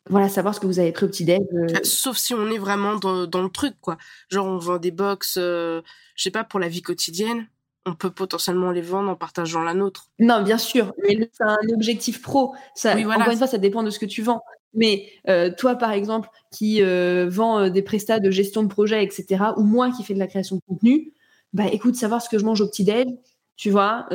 [0.10, 1.40] voilà, savoir ce que vous avez pris au petit déj.
[1.40, 1.68] Euh.
[1.76, 3.98] Euh, sauf si on est vraiment dans, le truc, quoi.
[4.30, 5.82] Genre on vend des box, euh,
[6.16, 7.48] je sais pas, pour la vie quotidienne.
[7.86, 10.10] On peut potentiellement les vendre en partageant la nôtre.
[10.20, 12.54] Non, bien sûr, mais c'est un objectif pro.
[12.76, 14.44] Ça, Encore une fois, ça dépend de ce que tu vends.
[14.78, 19.04] Mais euh, toi, par exemple, qui euh, vend euh, des prestats de gestion de projet,
[19.04, 21.12] etc., ou moi qui fais de la création de contenu,
[21.52, 23.08] bah écoute, savoir ce que je mange au petit-déj,
[23.56, 24.08] tu vois,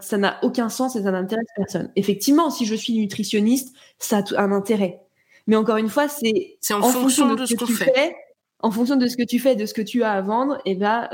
[0.00, 1.92] ça n'a aucun sens et ça n'intéresse personne.
[1.96, 5.02] Effectivement, si je suis nutritionniste, ça a un intérêt.
[5.46, 8.16] Mais encore une fois, c'est en, fonction, de, ce, que, tu fais.
[8.60, 10.76] En fonction de ce que tu fais, de ce que tu as à vendre, et
[10.76, 11.10] bah,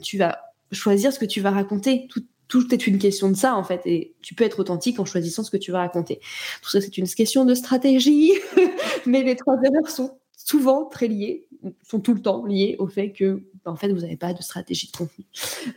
[0.00, 0.38] tu vas
[0.70, 2.06] choisir ce que tu vas raconter.
[2.08, 5.04] Tout, tout est une question de ça en fait et tu peux être authentique en
[5.04, 6.20] choisissant ce que tu vas raconter.
[6.62, 8.32] Tout ça c'est une question de stratégie,
[9.06, 11.46] mais les trois erreurs sont souvent très liées,
[11.82, 14.90] sont tout le temps liées au fait que en fait, vous n'avez pas de stratégie
[14.90, 15.24] de contenu.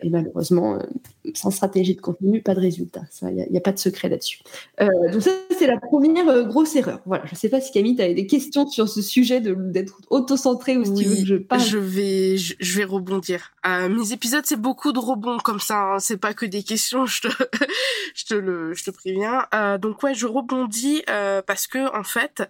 [0.01, 0.79] Et malheureusement, euh,
[1.33, 3.01] sans stratégie de contenu, pas de résultat.
[3.21, 4.39] Il n'y a, pas de secret là-dessus.
[4.79, 7.01] Euh, donc ça, c'est la première euh, grosse erreur.
[7.05, 7.25] Voilà.
[7.25, 10.77] Je ne sais pas si Camille, tu as des questions sur ce sujet d'être auto-centré
[10.77, 11.61] ou si tu veux que je parle.
[11.61, 13.53] Je vais, je, vais rebondir.
[13.65, 15.93] mes épisodes, c'est beaucoup de rebonds comme ça.
[15.93, 15.99] Hein.
[15.99, 17.05] C'est pas que des questions.
[17.11, 17.27] Je te,
[18.15, 19.45] je te le, je te préviens.
[19.79, 21.03] donc ouais, je rebondis
[21.45, 22.43] parce que en fait,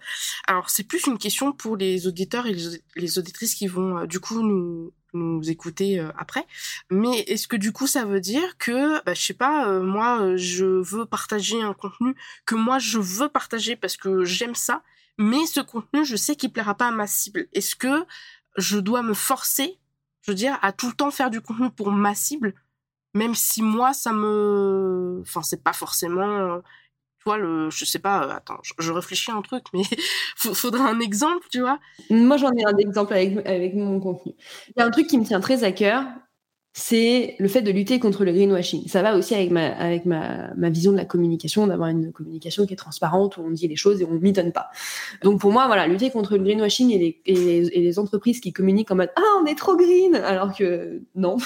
[0.46, 4.20] alors c'est plus une question pour les auditeurs et les, les auditrices qui vont du
[4.20, 6.46] coup nous nous écouter euh, après.
[6.90, 10.20] Mais est-ce que du coup ça veut dire que, bah, je sais pas, euh, moi
[10.22, 12.14] euh, je veux partager un contenu
[12.46, 14.82] que moi je veux partager parce que j'aime ça,
[15.18, 17.48] mais ce contenu je sais qu'il plaira pas à ma cible.
[17.52, 18.04] Est-ce que
[18.56, 19.78] je dois me forcer,
[20.22, 22.54] je veux dire, à tout le temps faire du contenu pour ma cible,
[23.14, 26.62] même si moi ça me, enfin c'est pas forcément
[27.22, 29.82] Tu vois, le, je sais pas, euh, attends, je, réfléchis à un truc, mais
[30.36, 31.78] faudra un exemple, tu vois.
[32.10, 34.32] Moi, j'en ai un exemple avec, avec mon contenu.
[34.68, 36.04] Il y a un truc qui me tient très à cœur,
[36.74, 38.88] c'est le fait de lutter contre le greenwashing.
[38.88, 42.64] Ça va aussi avec ma, avec ma, ma vision de la communication, d'avoir une communication
[42.64, 44.70] qui est transparente, où on dit les choses et on ne m'étonne pas.
[45.22, 48.90] Donc pour moi, voilà, lutter contre le greenwashing et les, et les, entreprises qui communiquent
[48.90, 51.36] en mode «Ah, on est trop green!» alors que non,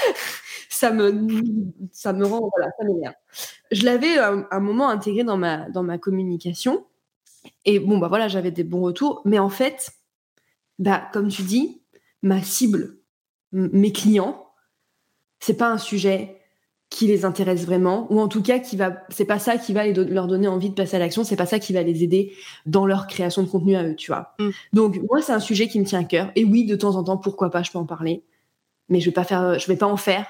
[0.70, 1.26] ça, me,
[1.92, 3.14] ça me rend, voilà, ça m'énerve.
[3.72, 6.86] Je l'avais un, un, moment intégré dans ma, dans ma communication
[7.66, 9.90] et bon, bah voilà, j'avais des bons retours, mais en fait,
[10.78, 11.82] bah, comme tu dis,
[12.22, 12.98] ma cible,
[13.52, 14.45] mes clients,
[15.40, 16.36] c'est pas un sujet
[16.88, 19.86] qui les intéresse vraiment, ou en tout cas qui va, c'est pas ça qui va
[19.88, 22.32] leur donner envie de passer à l'action, c'est pas ça qui va les aider
[22.64, 24.34] dans leur création de contenu à eux, tu vois.
[24.38, 24.50] Mm.
[24.72, 27.02] Donc moi c'est un sujet qui me tient à cœur, et oui de temps en
[27.02, 28.22] temps pourquoi pas je peux en parler,
[28.88, 30.26] mais je vais pas faire, je vais pas en faire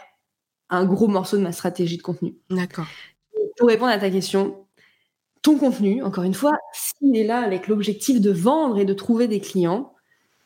[0.70, 2.36] un gros morceau de ma stratégie de contenu.
[2.50, 2.86] D'accord.
[3.58, 4.66] Pour répondre à ta question,
[5.42, 9.28] ton contenu, encore une fois, s'il est là avec l'objectif de vendre et de trouver
[9.28, 9.92] des clients,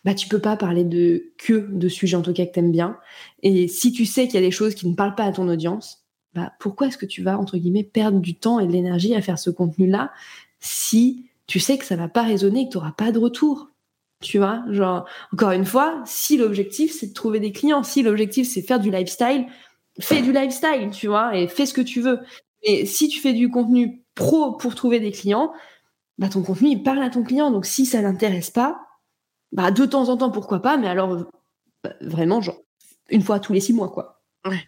[0.04, 2.96] bah tu peux pas parler de que de sujets en tout cas que t'aimes bien.
[3.42, 5.48] Et si tu sais qu'il y a des choses qui ne parlent pas à ton
[5.48, 9.14] audience, bah pourquoi est-ce que tu vas entre guillemets perdre du temps et de l'énergie
[9.14, 10.12] à faire ce contenu-là
[10.60, 13.70] si tu sais que ça va pas résonner et que tu n'auras pas de retour?
[14.22, 18.46] Tu vois, genre, encore une fois, si l'objectif c'est de trouver des clients, si l'objectif
[18.48, 19.46] c'est faire du lifestyle,
[19.98, 22.20] fais du lifestyle, tu vois, et fais ce que tu veux.
[22.62, 25.52] Et si tu fais du contenu pro pour trouver des clients,
[26.18, 27.50] bah ton contenu il parle à ton client.
[27.50, 28.78] Donc si ça l'intéresse pas,
[29.52, 31.26] bah, de temps en temps, pourquoi pas, mais alors
[31.82, 32.60] bah, vraiment, genre,
[33.08, 34.22] une fois tous les six mois, quoi.
[34.46, 34.60] Ouais.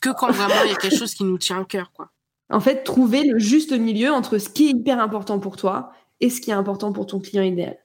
[0.00, 2.10] Que quand vraiment il y a quelque chose qui nous tient à cœur, quoi.
[2.50, 6.30] En fait, trouver le juste milieu entre ce qui est hyper important pour toi et
[6.30, 7.78] ce qui est important pour ton client idéal.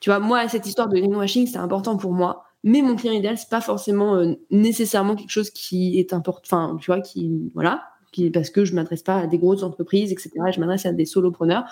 [0.00, 3.38] Tu vois, moi, cette histoire de greenwashing, c'est important pour moi, mais mon client idéal,
[3.38, 7.84] c'est pas forcément euh, nécessairement quelque chose qui est important, enfin, tu vois, qui, voilà,
[8.32, 10.30] parce que je m'adresse pas à des grosses entreprises, etc.
[10.54, 11.64] Je m'adresse à des solopreneurs.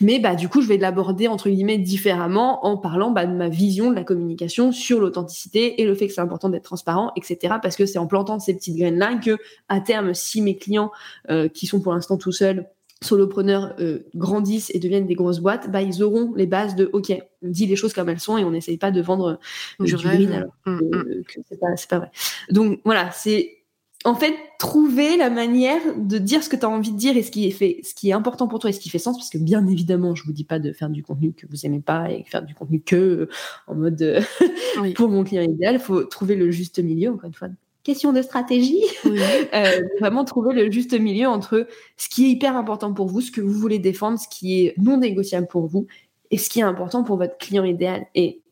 [0.00, 3.48] Mais bah, du coup, je vais l'aborder entre guillemets différemment en parlant bah, de ma
[3.48, 7.56] vision de la communication sur l'authenticité et le fait que c'est important d'être transparent, etc.
[7.60, 9.36] Parce que c'est en plantant ces petites graines-là que,
[9.68, 10.92] à terme, si mes clients
[11.30, 12.68] euh, qui sont pour l'instant tout seuls
[13.00, 17.12] solopreneurs euh, grandissent et deviennent des grosses boîtes, bah ils auront les bases de OK,
[17.42, 19.38] on dit les choses comme elles sont et on n'essaye pas de vendre
[19.80, 20.80] euh, du green alors mmh.
[21.28, 22.10] que c'est pas, pas vrai.
[22.50, 23.57] Donc voilà, c'est
[24.04, 27.22] en fait, trouver la manière de dire ce que tu as envie de dire et
[27.22, 29.16] ce qui est fait, ce qui est important pour toi et ce qui fait sens,
[29.16, 31.80] parce que bien évidemment, je vous dis pas de faire du contenu que vous aimez
[31.80, 33.28] pas et faire du contenu que euh,
[33.66, 34.20] en mode euh,
[34.94, 35.74] pour mon client idéal.
[35.74, 37.10] Il faut trouver le juste milieu.
[37.10, 37.48] Encore une fois,
[37.82, 38.82] question de stratégie.
[39.54, 43.30] Euh, vraiment trouver le juste milieu entre ce qui est hyper important pour vous, ce
[43.30, 45.86] que vous voulez défendre, ce qui est non négociable pour vous
[46.30, 48.06] et ce qui est important pour votre client idéal.
[48.14, 48.42] Et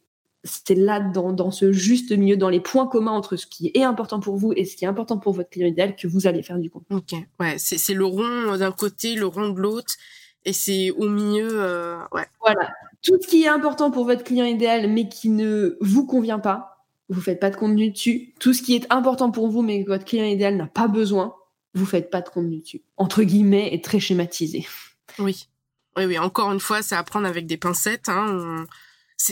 [0.46, 4.20] c'est là dans, ce juste milieu, dans les points communs entre ce qui est important
[4.20, 6.58] pour vous et ce qui est important pour votre client idéal que vous allez faire
[6.58, 6.96] du contenu.
[6.96, 9.94] Ok, ouais, c'est le rond d'un côté, le rond de l'autre,
[10.44, 12.26] et c'est au milieu, euh, ouais.
[12.40, 12.70] Voilà,
[13.02, 16.84] tout ce qui est important pour votre client idéal mais qui ne vous convient pas,
[17.08, 18.32] vous faites pas de contenu dessus.
[18.40, 21.34] Tout ce qui est important pour vous mais que votre client idéal n'a pas besoin,
[21.74, 22.82] vous faites pas de contenu dessus.
[22.96, 24.66] Entre guillemets, et très schématisé.
[25.18, 25.48] Oui.
[25.96, 28.08] Oui, oui, encore une fois, c'est à prendre avec des pincettes.
[28.08, 28.66] Hein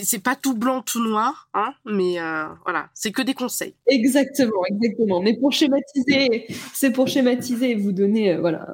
[0.03, 3.75] c'est pas tout blanc, tout noir, hein, mais euh, voilà, c'est que des conseils.
[3.87, 5.21] Exactement, exactement.
[5.21, 8.67] Mais pour schématiser, c'est pour schématiser et vous donner euh, voilà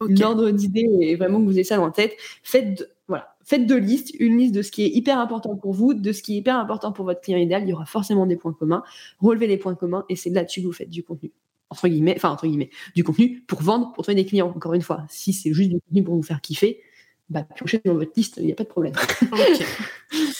[0.00, 0.24] okay.
[0.24, 2.12] ordre d'idée et vraiment que vous ayez ça dans la tête.
[2.42, 5.72] Faites de, voilà, faites deux listes, une liste de ce qui est hyper important pour
[5.72, 7.62] vous, de ce qui est hyper important pour votre client idéal.
[7.64, 8.82] Il y aura forcément des points communs.
[9.20, 11.32] Relevez les points communs et c'est là-dessus que vous faites du contenu
[11.72, 14.52] entre guillemets, enfin entre guillemets, du contenu pour vendre, pour trouver des clients.
[14.54, 16.82] Encore une fois, si c'est juste du contenu pour vous faire kiffer,
[17.30, 18.92] bah piochez dans votre liste, il n'y a pas de problème.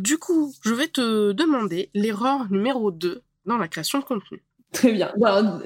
[0.00, 4.42] Du coup, je vais te demander l'erreur numéro 2 dans la création de contenu.
[4.72, 5.12] Très bien.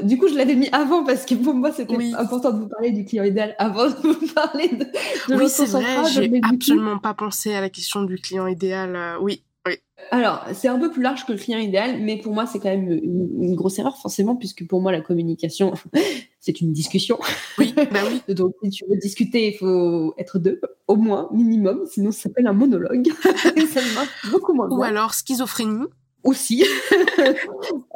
[0.02, 2.90] du coup, je l'avais mis avant parce que pour moi, c'était important de vous parler
[2.90, 7.14] du client idéal avant de vous parler de, de Oui, c'est vrai, j'ai absolument pas
[7.14, 8.96] pensé à la question du client idéal.
[8.96, 9.74] Euh, oui, oui.
[10.10, 12.68] Alors, c'est un peu plus large que le client idéal, mais pour moi, c'est quand
[12.68, 15.72] même une, grosse erreur, forcément, puisque pour moi, la communication,
[16.40, 17.18] c'est une discussion.
[17.58, 18.22] Oui, bah oui.
[18.34, 22.46] Donc, si tu veux discuter, il faut être deux, au moins, minimum, sinon ça s'appelle
[22.46, 23.08] un monologue.
[23.56, 25.86] et ça marche beaucoup moins Ou alors schizophrénie.
[26.22, 26.64] Aussi.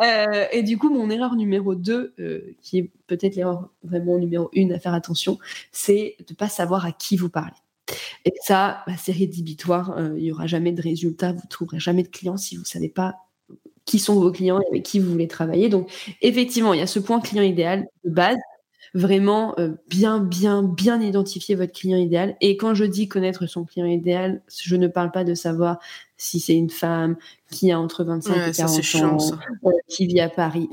[0.02, 4.50] euh, et du coup, mon erreur numéro 2, euh, qui est peut-être l'erreur vraiment numéro
[4.54, 5.38] 1 à faire attention,
[5.72, 7.56] c'est de ne pas savoir à qui vous parlez.
[8.24, 9.96] Et ça, bah, c'est rédhibitoire.
[9.96, 11.32] Euh, il n'y aura jamais de résultat.
[11.32, 13.14] Vous ne trouverez jamais de clients si vous ne savez pas
[13.88, 15.70] qui sont vos clients et avec qui vous voulez travailler.
[15.70, 18.36] Donc, effectivement, il y a ce point client idéal de base.
[18.94, 22.36] Vraiment euh, bien, bien, bien identifier votre client idéal.
[22.40, 25.78] Et quand je dis connaître son client idéal, je ne parle pas de savoir
[26.16, 27.16] si c'est une femme
[27.50, 30.68] qui a entre 25 et 40 ans, euh, qui vit à Paris.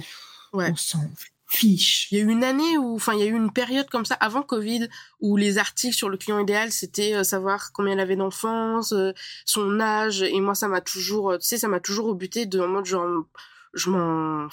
[0.54, 1.00] On s'en
[1.48, 2.12] fiche.
[2.12, 4.06] Il y a eu une année où, enfin, il y a eu une période comme
[4.06, 4.88] ça avant Covid
[5.20, 9.12] où les articles sur le client idéal c'était euh, savoir combien il avait d'enfance, euh,
[9.46, 12.60] son âge, et moi ça m'a toujours, euh, tu sais, ça m'a toujours rebuté de
[12.60, 13.26] en mode genre,
[13.74, 14.48] je m'en,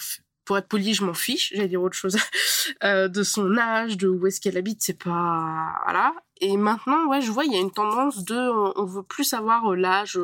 [0.45, 2.17] pour être poli, je m'en fiche, j'allais dire autre chose,
[2.83, 6.15] de son âge, de où est-ce qu'elle habite, c'est pas, voilà.
[6.41, 9.77] Et maintenant, ouais, je vois, il y a une tendance de, on, veut plus savoir
[9.77, 10.19] l'âge,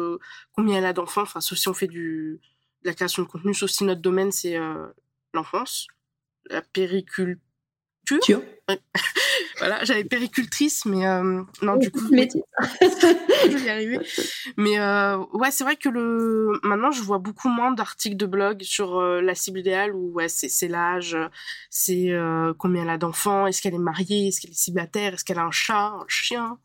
[0.52, 2.40] combien elle a d'enfants, enfin, sauf si on fait du,
[2.82, 4.58] de la création de contenu, sauf si notre domaine c'est
[5.32, 5.86] l'enfance
[6.50, 7.38] la périculture.
[9.58, 12.28] voilà, j'avais péricultrice, mais euh, non, du coup, je vais
[13.64, 13.98] y arriver.
[14.56, 18.62] Mais euh, ouais, c'est vrai que le maintenant, je vois beaucoup moins d'articles de blog
[18.62, 21.16] sur euh, la cible idéale où ouais, c'est l'âge,
[21.70, 22.12] c'est
[22.58, 25.44] combien elle a d'enfants, est-ce qu'elle est mariée, est-ce qu'elle est célibataire, est-ce qu'elle a
[25.44, 26.58] un chat, un chien?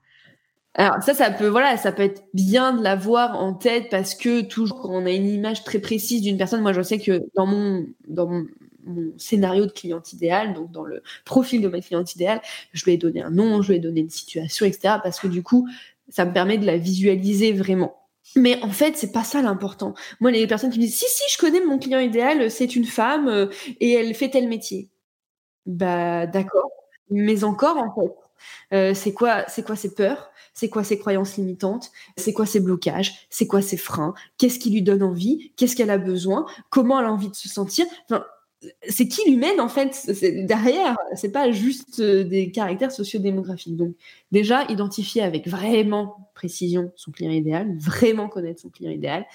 [0.76, 4.42] Alors ça, ça peut, voilà, ça peut être bien de l'avoir en tête parce que
[4.42, 7.46] toujours quand on a une image très précise d'une personne, moi je sais que dans
[7.46, 8.46] mon, dans mon,
[8.86, 12.42] mon scénario de client idéal, donc dans le profil de ma cliente idéale,
[12.74, 14.96] je lui ai donné un nom, je lui ai donné une situation, etc.
[15.04, 15.68] Parce que du coup,
[16.10, 18.00] ça me permet de la visualiser vraiment.
[18.36, 19.94] Mais en fait, c'est pas ça l'important.
[20.20, 22.86] Moi, les personnes qui me disent si si, je connais mon client idéal, c'est une
[22.86, 23.48] femme euh,
[23.80, 24.90] et elle fait tel métier.
[25.66, 26.70] Bah d'accord,
[27.10, 28.14] mais encore en fait,
[28.74, 32.60] euh, c'est quoi, c'est quoi ses peurs, c'est quoi ses croyances limitantes, c'est quoi ses
[32.60, 37.00] blocages, c'est quoi ses freins, qu'est-ce qui lui donne envie, qu'est-ce qu'elle a besoin, comment
[37.00, 37.86] elle a envie de se sentir?
[38.88, 40.10] C'est qui l'humaine en fait
[40.46, 43.76] derrière c'est pas juste euh, des caractères sociodémographiques.
[43.76, 43.96] Donc
[44.32, 49.26] déjà identifier avec vraiment précision son client idéal vraiment connaître son client idéal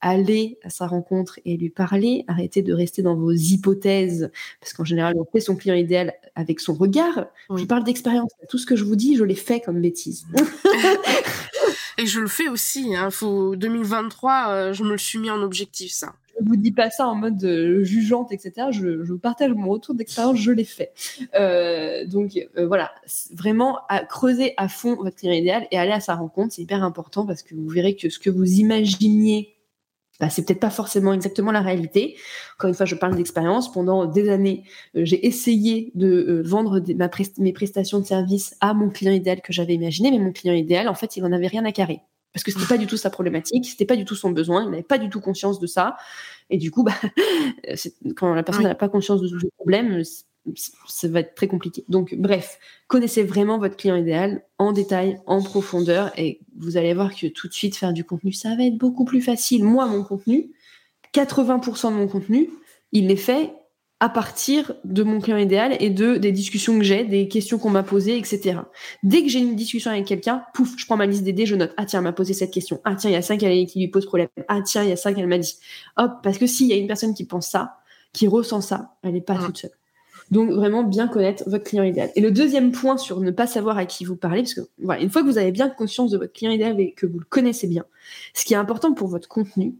[0.00, 4.84] aller à sa rencontre et lui parler arrêter de rester dans vos hypothèses parce qu'en
[4.84, 7.26] général on fait son client idéal avec son regard.
[7.54, 8.30] Je parle d'expérience.
[8.48, 10.26] Tout ce que je vous dis je l'ai fait comme bêtise.
[11.98, 13.10] Et je le fais aussi hein.
[13.10, 16.90] faut 2023 euh, je me le suis mis en objectif ça je vous dis pas
[16.90, 18.68] ça en mode euh, jugeante, etc.
[18.70, 20.92] Je, je, partage mon retour d'expérience, je l'ai fait.
[21.34, 22.92] Euh, donc euh, voilà,
[23.32, 27.26] vraiment creuser à fond votre client idéal et aller à sa rencontre, c'est hyper important
[27.26, 29.54] parce que vous verrez que ce que vous imaginiez
[30.20, 32.16] bah, c'est peut-être pas forcément exactement la réalité.
[32.56, 33.70] Encore une fois, je parle d'expérience.
[33.70, 36.82] Pendant des années, j'ai essayé de vendre
[37.38, 40.88] mes prestations de service à mon client idéal que j'avais imaginé, mais mon client idéal,
[40.88, 42.00] en fait, il en avait rien à carrer
[42.32, 44.70] parce que c'était pas du tout sa problématique, c'était pas du tout son besoin, il
[44.70, 45.96] n'avait pas du tout conscience de ça.
[46.50, 46.94] Et du coup, bah,
[48.16, 50.02] quand la personne n'a pas conscience de ce problème,
[50.54, 51.84] ça va être très compliqué.
[51.88, 57.14] Donc, bref, connaissez vraiment votre client idéal en détail, en profondeur, et vous allez voir
[57.14, 59.64] que tout de suite, faire du contenu, ça va être beaucoup plus facile.
[59.64, 60.52] Moi, mon contenu,
[61.14, 62.50] 80% de mon contenu,
[62.92, 63.52] il est fait
[64.00, 67.70] à partir de mon client idéal et de des discussions que j'ai, des questions qu'on
[67.70, 68.60] m'a posées, etc.
[69.02, 71.72] Dès que j'ai une discussion avec quelqu'un, pouf, je prends ma liste d'idées, je note.
[71.76, 72.80] Ah tiens, elle m'a posé cette question.
[72.84, 74.28] Ah tiens, il y a ça qui lui pose problème.
[74.46, 75.58] Ah tiens, il y a ça qu'elle m'a dit.
[75.96, 77.78] Hop, parce que s'il y a une personne qui pense ça,
[78.12, 79.72] qui ressent ça, elle n'est pas toute seule.
[80.30, 82.10] Donc vraiment bien connaître votre client idéal.
[82.14, 85.02] Et le deuxième point sur ne pas savoir à qui vous parlez, parce que voilà,
[85.02, 87.24] une fois que vous avez bien conscience de votre client idéal et que vous le
[87.24, 87.84] connaissez bien,
[88.34, 89.74] ce qui est important pour votre contenu,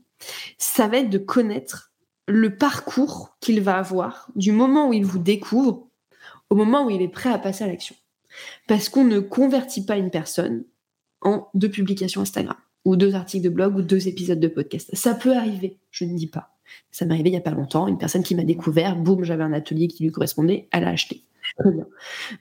[0.56, 1.87] ça va être de connaître
[2.28, 5.88] le parcours qu'il va avoir du moment où il vous découvre
[6.50, 7.94] au moment où il est prêt à passer à l'action.
[8.66, 10.64] Parce qu'on ne convertit pas une personne
[11.20, 14.90] en deux publications Instagram, ou deux articles de blog, ou deux épisodes de podcast.
[14.92, 16.54] Ça peut arriver, je ne dis pas.
[16.90, 19.42] Ça m'est arrivé il n'y a pas longtemps, une personne qui m'a découvert, boum, j'avais
[19.42, 21.24] un atelier qui lui correspondait, elle a acheté.
[21.58, 21.86] Très bien.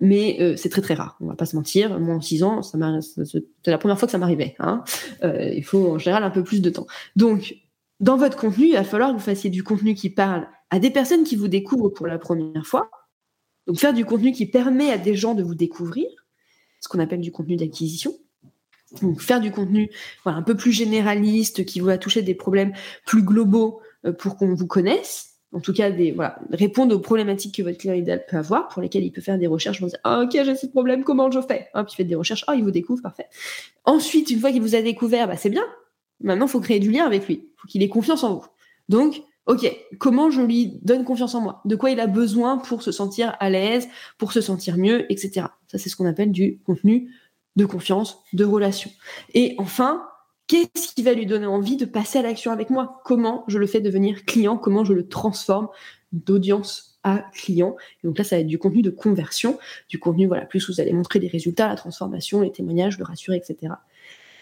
[0.02, 1.98] Mais euh, c'est très très rare, on va pas se mentir.
[2.00, 4.56] Moi, en six ans, ça c'est la première fois que ça m'arrivait.
[4.60, 4.84] Hein.
[5.24, 6.88] Euh, il faut en général un peu plus de temps.
[7.16, 7.56] Donc,
[8.00, 10.92] dans votre contenu, il va falloir que vous fassiez du contenu qui parle à des
[10.92, 12.90] personnes qui vous découvrent pour la première fois.
[13.66, 16.08] Donc faire du contenu qui permet à des gens de vous découvrir,
[16.80, 18.14] ce qu'on appelle du contenu d'acquisition.
[19.02, 19.90] Donc faire du contenu
[20.26, 22.74] un peu plus généraliste, qui va toucher des problèmes
[23.06, 25.34] plus globaux euh, pour qu'on vous connaisse.
[25.54, 26.16] En tout cas, des,
[26.52, 29.48] répondre aux problématiques que votre client idéal peut avoir, pour lesquelles il peut faire des
[29.48, 29.82] recherches.
[29.82, 31.68] Vous dire, ah, ok, j'ai ce problème, comment je fais?
[31.74, 33.28] Hop, il fait des recherches, oh, il vous découvre, parfait.
[33.86, 35.64] Ensuite, une fois qu'il vous a découvert, bah, c'est bien,
[36.22, 37.44] Maintenant, il faut créer du lien avec lui.
[37.44, 38.46] Il faut qu'il ait confiance en vous.
[38.90, 41.62] Donc, ok, comment je lui donne confiance en moi?
[41.66, 45.48] De quoi il a besoin pour se sentir à l'aise, pour se sentir mieux, etc.
[45.68, 47.12] Ça, c'est ce qu'on appelle du contenu
[47.56, 48.92] de confiance, de relation.
[49.34, 50.08] Et enfin,
[50.48, 53.02] qu'est-ce qui va lui donner envie de passer à l'action avec moi?
[53.04, 54.58] Comment je le fais devenir client?
[54.58, 55.68] Comment je le transforme
[56.12, 57.76] d'audience à client?
[58.04, 59.58] Et Donc là, ça va être du contenu de conversion,
[59.90, 63.38] du contenu, voilà, plus vous allez montrer des résultats, la transformation, les témoignages, le rassurer,
[63.38, 63.74] etc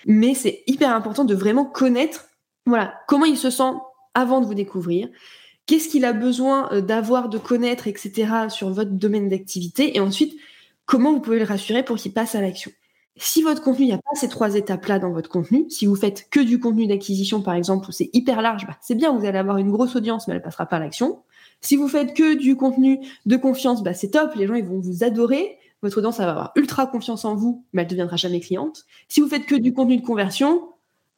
[0.06, 2.30] mais c'est hyper important de vraiment connaître
[2.66, 3.74] voilà, comment il se sent
[4.14, 5.10] avant de vous découvrir,
[5.66, 8.48] qu'est-ce qu'il a besoin euh, d'avoir, de connaître, etc.
[8.50, 10.36] sur votre domaine d'activité, et ensuite,
[10.86, 12.72] comment vous pouvez le rassurer pour qu'il passe à l'action.
[13.18, 15.96] Si votre contenu, il n'y a pas ces trois étapes-là dans votre contenu, si vous
[15.96, 19.26] faites que du contenu d'acquisition, par exemple, où c'est hyper large, bah, c'est bien, vous
[19.26, 21.22] allez avoir une grosse audience, mais elle ne passera pas à l'action.
[21.62, 24.80] Si vous faites que du contenu de confiance, bah, c'est top, les gens ils vont
[24.80, 28.86] vous adorer, votre audience va avoir ultra confiance en vous, mais elle deviendra jamais cliente.
[29.08, 30.70] Si vous faites que du contenu de conversion,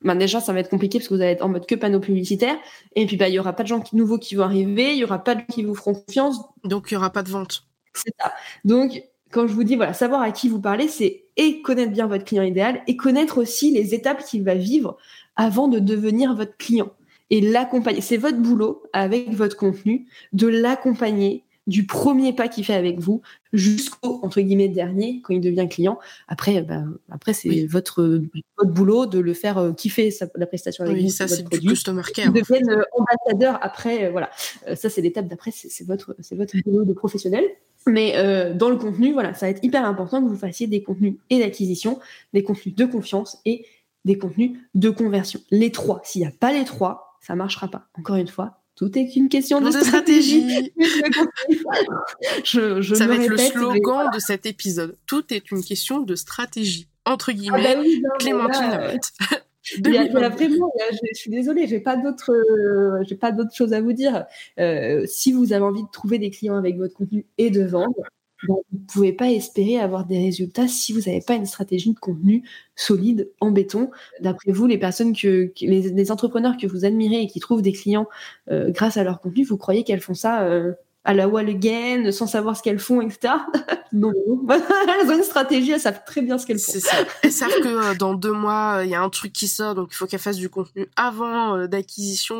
[0.01, 1.99] ben déjà ça va être compliqué parce que vous allez être en mode que panneau
[1.99, 2.56] publicitaire
[2.95, 5.03] et puis bah il y aura pas de gens nouveaux qui vont arriver, il y
[5.03, 6.39] aura pas de gens qui vous feront confiance.
[6.63, 7.63] Donc il y aura pas de vente.
[7.93, 8.34] C'est ça.
[8.65, 9.01] Donc
[9.32, 12.25] quand je vous dis voilà, savoir à qui vous parlez, c'est et connaître bien votre
[12.25, 14.97] client idéal et connaître aussi les étapes qu'il va vivre
[15.36, 16.91] avant de devenir votre client
[17.30, 18.01] et l'accompagner.
[18.01, 23.21] C'est votre boulot avec votre contenu de l'accompagner du premier pas qu'il fait avec vous
[23.53, 25.99] jusqu'au entre guillemets dernier quand il devient client.
[26.27, 28.21] Après, ben, après c'est votre
[28.58, 31.10] votre boulot de le faire euh, kiffer la prestation avec oui, vous.
[31.10, 32.32] ça c'est du customer care.
[32.32, 34.30] devienne euh, ambassadeur après, euh, voilà.
[34.75, 37.43] ça c'est l'étape d'après, c'est votre c'est votre boulot de professionnel.
[37.86, 38.13] Mais
[38.56, 41.39] dans le contenu, voilà, ça va être hyper important que vous fassiez des contenus et
[41.39, 41.99] d'acquisition,
[42.34, 43.65] des contenus de confiance et
[44.03, 45.39] des contenus de conversion.
[45.51, 46.01] Les trois.
[46.03, 47.88] S'il n'y a pas les trois, ça marchera pas.
[47.97, 50.71] Encore une fois, tout est une question de, stratégie.
[52.43, 54.95] je, Ça va être le slogan de cet épisode.
[55.07, 56.87] Tout est une question de stratégie.
[57.03, 59.11] Entre guillemets, ah bah oui, Clémentine Lamotte.
[59.83, 63.73] Il y, a, vraiment, je, suis désolée, j'ai pas d'autres, euh, j'ai pas d'autres choses
[63.73, 64.25] à vous dire.
[64.59, 67.95] Euh, si vous avez envie de trouver des clients avec votre contenu et de vendre,
[68.43, 72.00] vous ne pouvez pas espérer avoir des résultats si vous n'avez pas une stratégie de
[72.00, 72.43] contenu
[72.76, 73.89] solide en béton.
[74.19, 78.08] D'après vous, les personnes que, les, entrepreneurs que vous admirez et qui trouvent des clients
[78.52, 80.73] euh, grâce à leur contenu, vous croyez qu'elles font ça euh,
[81.04, 83.34] à la wall again, sans savoir ce qu'elles font, etc.
[83.91, 84.13] non,
[84.50, 86.73] elles ont une stratégie, elles savent très bien ce qu'elles font.
[86.73, 86.97] C'est ça.
[87.23, 89.89] Elles savent que euh, dans deux mois, il y a un truc qui sort, donc
[89.91, 92.36] il faut qu'elles fassent du contenu avant d'acquisition,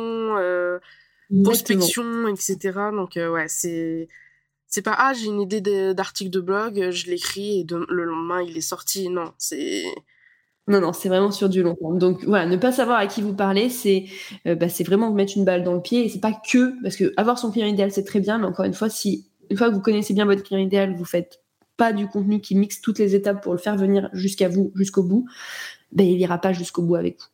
[1.42, 2.56] prospection, etc.
[2.92, 4.08] Donc ouais, c'est
[4.68, 5.60] c'est pas ah j'ai une idée
[5.94, 9.08] d'article de blog, je l'écris et le lendemain il est sorti.
[9.08, 9.84] Non, c'est
[10.68, 11.98] non, non, c'est vraiment sur du long terme.
[11.98, 14.04] Donc voilà, ne pas savoir à qui vous parlez, c'est
[14.46, 16.04] euh, bah, c'est vraiment vous mettre une balle dans le pied.
[16.04, 18.66] Et c'est pas que parce que avoir son client idéal c'est très bien, mais encore
[18.66, 21.40] une fois, si une fois que vous connaissez bien votre client idéal, vous faites
[21.78, 25.02] pas du contenu qui mixe toutes les étapes pour le faire venir jusqu'à vous, jusqu'au
[25.02, 25.26] bout,
[25.92, 27.26] ben il ira pas jusqu'au bout avec vous.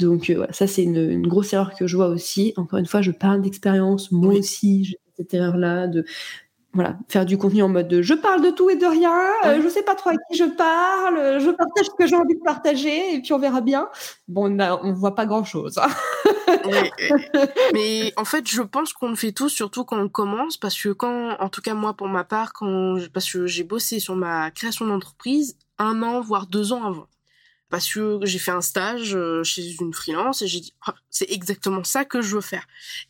[0.00, 2.52] Donc euh, voilà, ça c'est une, grosse erreur que je vois aussi.
[2.56, 4.10] Encore une fois, je parle d'expérience.
[4.10, 6.04] Moi aussi, j'ai cette erreur-là de
[6.74, 9.12] voilà, faire du contenu en mode de je parle de tout et de rien,
[9.44, 12.34] euh, je sais pas trop à qui je parle, je partage ce que j'ai envie
[12.34, 13.88] de partager et puis on verra bien.
[14.26, 15.78] Bon, on, on voit pas grand chose.
[15.78, 15.88] Hein.
[17.74, 20.90] mais, en fait, je pense qu'on le fait tous, surtout quand on commence, parce que
[20.90, 24.50] quand, en tout cas moi pour ma part, quand parce que j'ai bossé sur ma
[24.50, 27.06] création d'entreprise un an voire deux ans avant
[27.72, 31.30] parce que j'ai fait un stage euh, chez une freelance et j'ai dit ah, c'est
[31.30, 32.66] exactement ça que je veux faire.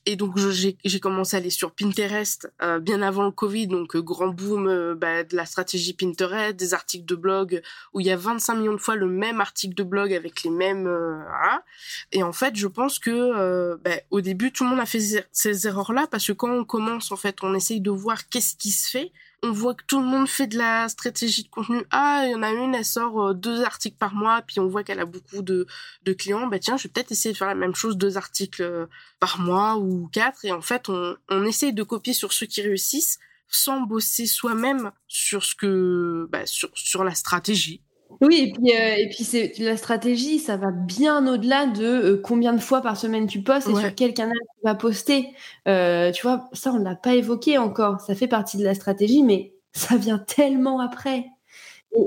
[0.07, 4.01] Et donc j'ai commencé à aller sur Pinterest euh, bien avant le Covid, donc euh,
[4.01, 7.61] grand boom bah, de la stratégie Pinterest, des articles de blog
[7.93, 10.51] où il y a 25 millions de fois le même article de blog avec les
[10.51, 11.65] mêmes voilà.
[12.13, 15.67] Et en fait, je pense que bah, au début tout le monde a fait ces
[15.67, 18.71] erreurs là parce que quand on commence en fait, on essaye de voir qu'est-ce qui
[18.71, 19.11] se fait
[19.43, 21.83] on voit que tout le monde fait de la stratégie de contenu.
[21.91, 24.69] Ah, il y en a une, elle sort euh, deux articles par mois, puis on
[24.69, 25.67] voit qu'elle a beaucoup de,
[26.05, 26.47] de clients.
[26.47, 28.87] Bah tiens, je vais peut-être essayer de faire la même chose, deux articles euh,
[29.19, 30.45] par mois ou quatre.
[30.45, 34.93] Et en fait, on, on essaye de copier sur ceux qui réussissent sans bosser soi-même
[35.09, 37.83] sur ce que, bah, sur, sur la stratégie.
[38.21, 42.21] Oui, et puis, euh, et puis c'est la stratégie, ça va bien au-delà de euh,
[42.23, 45.29] combien de fois par semaine tu postes et sur quel canal tu vas poster.
[45.69, 48.01] Euh, tu vois, ça, on ne l'a pas évoqué encore.
[48.01, 51.27] Ça fait partie de la stratégie, mais ça vient tellement après.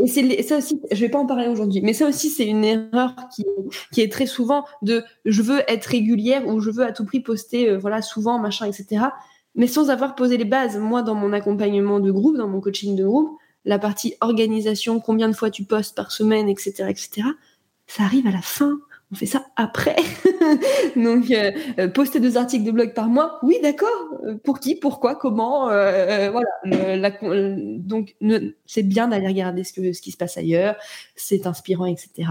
[0.03, 2.63] Et, c'est ça aussi, je vais pas en parler aujourd'hui, mais ça aussi, c'est une
[2.63, 3.45] erreur qui,
[3.91, 7.19] qui est très souvent de je veux être régulière ou je veux à tout prix
[7.19, 9.05] poster, voilà, souvent, machin, etc.
[9.53, 10.77] Mais sans avoir posé les bases.
[10.77, 15.27] Moi, dans mon accompagnement de groupe, dans mon coaching de groupe, la partie organisation, combien
[15.27, 17.27] de fois tu postes par semaine, etc., etc.
[17.87, 18.79] Ça arrive à la fin.
[19.11, 19.95] On fait ça après.
[20.95, 23.89] Donc, euh, euh, poster deux articles de blog par mois, oui, d'accord.
[24.25, 27.11] Euh, pour qui, pourquoi, comment, voilà.
[27.79, 28.15] donc,
[28.65, 30.75] c'est bien d'aller regarder ce, qui se passe ailleurs.
[31.15, 32.29] C'est inspirant, etc.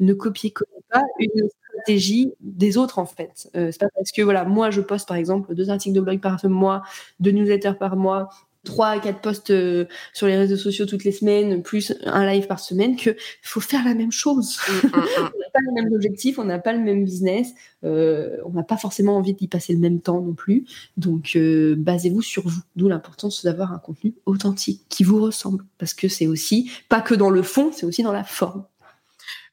[0.00, 0.52] Ne copiez
[0.90, 3.48] pas une stratégie des autres en fait.
[3.52, 6.44] c'est pas parce que voilà, moi je poste par exemple deux articles de blog par
[6.48, 6.82] mois,
[7.20, 8.28] deux newsletters par mois,
[8.66, 12.46] trois à quatre posts euh, sur les réseaux sociaux toutes les semaines, plus un live
[12.46, 14.58] par semaine, que faut faire la même chose.
[14.68, 15.00] Mm, mm, mm.
[15.18, 17.54] on n'a pas le même objectif, on n'a pas le même business,
[17.84, 20.66] euh, on n'a pas forcément envie d'y passer le même temps non plus.
[20.98, 22.60] Donc euh, basez-vous sur vous.
[22.74, 27.14] D'où l'importance d'avoir un contenu authentique qui vous ressemble, parce que c'est aussi pas que
[27.14, 28.64] dans le fond, c'est aussi dans la forme.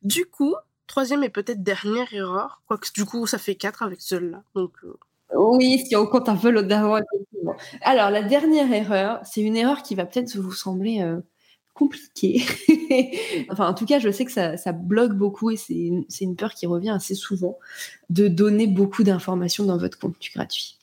[0.02, 0.56] Du coup,
[0.88, 4.44] troisième et peut-être dernière erreur, quoique du coup ça fait quatre avec celle-là.
[4.56, 4.74] Donc
[5.36, 7.00] oui, si on compte un peu l'autre d'avant,
[7.82, 11.20] Alors, la dernière erreur, c'est une erreur qui va peut-être vous sembler euh,
[11.74, 12.44] compliquée.
[13.50, 15.74] enfin, en tout cas, je sais que ça, bloque beaucoup et c'est
[16.22, 17.58] une, peur qui revient assez souvent
[18.10, 20.78] de donner beaucoup d'informations dans votre contenu gratuit.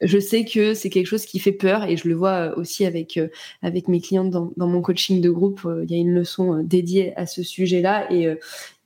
[0.00, 3.18] Je sais que c'est quelque chose qui fait peur et je le vois aussi avec,
[3.62, 5.66] avec mes clientes dans, dans mon coaching de groupe.
[5.82, 8.38] Il y a une leçon dédiée à ce sujet-là et,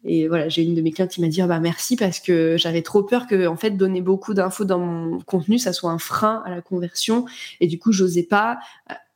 [0.04, 2.56] et voilà, j'ai une de mes clientes qui m'a dit ah bah merci parce que
[2.56, 5.98] j'avais trop peur que en fait donner beaucoup d'infos dans mon contenu ça soit un
[5.98, 7.26] frein à la conversion
[7.60, 8.58] et du coup j'osais pas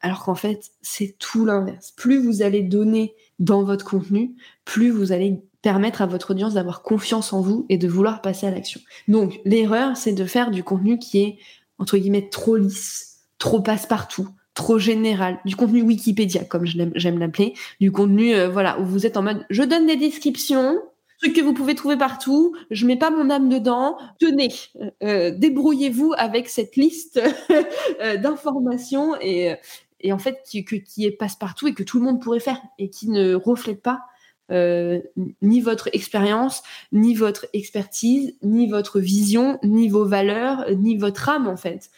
[0.01, 1.93] alors qu'en fait c'est tout l'inverse.
[1.97, 6.83] Plus vous allez donner dans votre contenu, plus vous allez permettre à votre audience d'avoir
[6.83, 8.81] confiance en vous et de vouloir passer à l'action.
[9.09, 11.39] Donc l'erreur c'est de faire du contenu qui est
[11.79, 17.91] entre guillemets trop lisse, trop passe-partout, trop général, du contenu Wikipédia, comme j'aime l'appeler, du
[17.91, 20.79] contenu, euh, voilà, où vous êtes en mode, je donne des descriptions,
[21.19, 25.31] trucs que vous pouvez trouver partout, je mets pas mon âme dedans, tenez, euh, euh,
[25.37, 27.21] débrouillez-vous avec cette liste
[28.23, 29.57] d'informations et,
[30.01, 32.91] et en fait qui, qui est passe-partout et que tout le monde pourrait faire et
[32.91, 34.03] qui ne reflète pas
[34.51, 41.49] ni votre expérience, ni votre expertise, ni votre vision, ni vos valeurs, ni votre âme
[41.49, 41.91] en fait.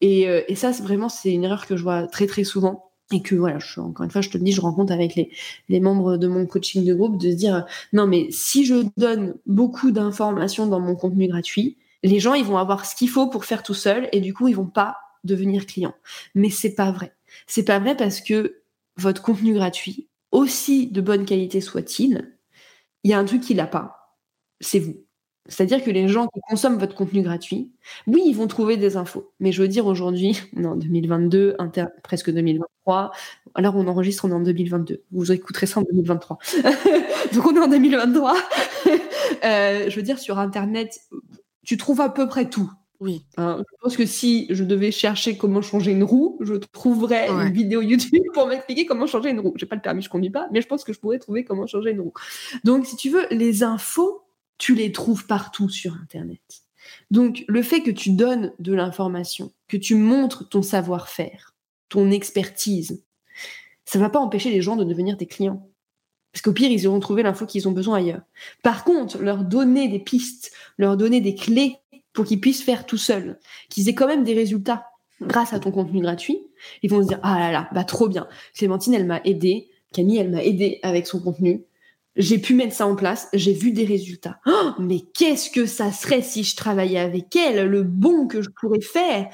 [0.00, 3.58] Et, ça, vraiment, c'est une erreur que je vois très très souvent et que voilà,
[3.58, 5.14] je, encore une fois, je te le dis, je rencontre avec
[5.68, 9.34] les, membres de mon coaching de groupe de se dire non, mais si je donne
[9.46, 13.44] beaucoup d'informations dans mon contenu gratuit, les gens ils vont avoir ce qu'il faut pour
[13.44, 15.94] faire tout seul et du coup ils vont pas devenir clients.
[16.34, 17.12] Mais c'est pas vrai.
[17.46, 18.62] C'est pas vrai parce que
[18.96, 22.34] votre contenu gratuit, aussi de bonne qualité soit-il,
[23.02, 24.18] il y a un truc qui l'a pas.
[24.60, 25.04] C'est vous.
[25.46, 27.70] C'est-à-dire que les gens qui consomment votre contenu gratuit,
[28.06, 29.30] oui, ils vont trouver des infos.
[29.40, 31.56] Mais je veux dire, aujourd'hui, on est en 2022,
[32.02, 33.12] presque 2023.
[33.54, 35.02] Alors, on enregistre, on est en 2022.
[35.12, 36.38] Vous écouterez ça en 2023.
[37.34, 38.34] Donc, on est en 2023.
[39.44, 40.98] euh, je veux dire, sur Internet,
[41.64, 42.70] tu trouves à peu près tout.
[43.00, 43.26] Oui.
[43.36, 47.52] Hein, je pense que si je devais chercher comment changer une roue, je trouverais une
[47.52, 49.52] vidéo YouTube pour m'expliquer comment changer une roue.
[49.56, 51.66] J'ai pas le permis, je conduis pas, mais je pense que je pourrais trouver comment
[51.66, 52.14] changer une roue.
[52.62, 54.23] Donc, si tu veux, les infos,
[54.58, 56.40] tu les trouves partout sur Internet.
[57.10, 61.54] Donc, le fait que tu donnes de l'information, que tu montres ton savoir-faire,
[61.88, 63.04] ton expertise,
[63.84, 65.68] ça ne va pas empêcher les gens de devenir tes clients.
[66.32, 68.22] Parce qu'au pire, ils auront trouvé l'info qu'ils ont besoin ailleurs.
[68.62, 71.76] Par contre, leur donner des pistes, leur donner des clés
[72.12, 73.38] pour qu'ils puissent faire tout seuls,
[73.68, 74.86] qu'ils aient quand même des résultats
[75.22, 76.40] grâce à ton contenu gratuit,
[76.82, 78.26] ils vont se dire, ah là là, bah trop bien.
[78.54, 79.68] Clémentine, elle m'a aidé.
[79.92, 81.64] Camille, elle m'a aidé avec son contenu
[82.16, 84.38] j'ai pu mettre ça en place, j'ai vu des résultats.
[84.46, 88.50] Oh, mais qu'est-ce que ça serait si je travaillais avec elle, le bon que je
[88.50, 89.28] pourrais faire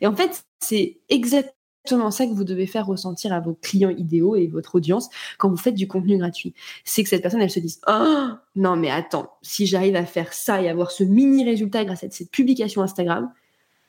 [0.00, 4.36] Et en fait, c'est exactement ça que vous devez faire ressentir à vos clients idéaux
[4.36, 6.54] et votre audience quand vous faites du contenu gratuit.
[6.84, 10.32] C'est que cette personne, elle se dise oh, non mais attends, si j'arrive à faire
[10.32, 13.30] ça et avoir ce mini résultat grâce à cette publication Instagram,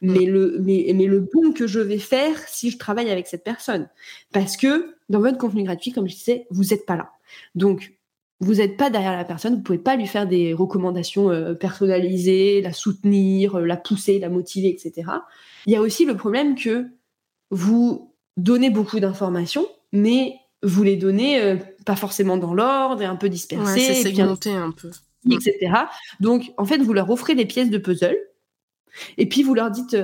[0.02, 0.12] mm.
[0.12, 3.46] mais le, mais, mais le bon que je vais faire si je travaille avec cette
[3.46, 3.88] personne.
[4.34, 7.12] Parce que dans votre contenu gratuit, comme je disais, vous n'êtes pas là.
[7.56, 7.95] Donc,
[8.42, 12.62] vous n'êtes pas derrière la personne, vous pouvez pas lui faire des recommandations euh, personnalisées,
[12.62, 15.10] la soutenir, euh, la pousser, la motiver, etc.
[15.66, 16.86] Il y a aussi le problème que
[17.50, 21.56] vous donnez beaucoup d'informations, mais vous les donnez euh,
[21.86, 24.92] pas forcément dans l'ordre et un peu dispersées, ouais, c'est segmenté un peu,
[25.32, 25.72] etc.
[26.20, 28.18] Donc en fait, vous leur offrez des pièces de puzzle.
[29.18, 29.98] Et puis vous leur dites,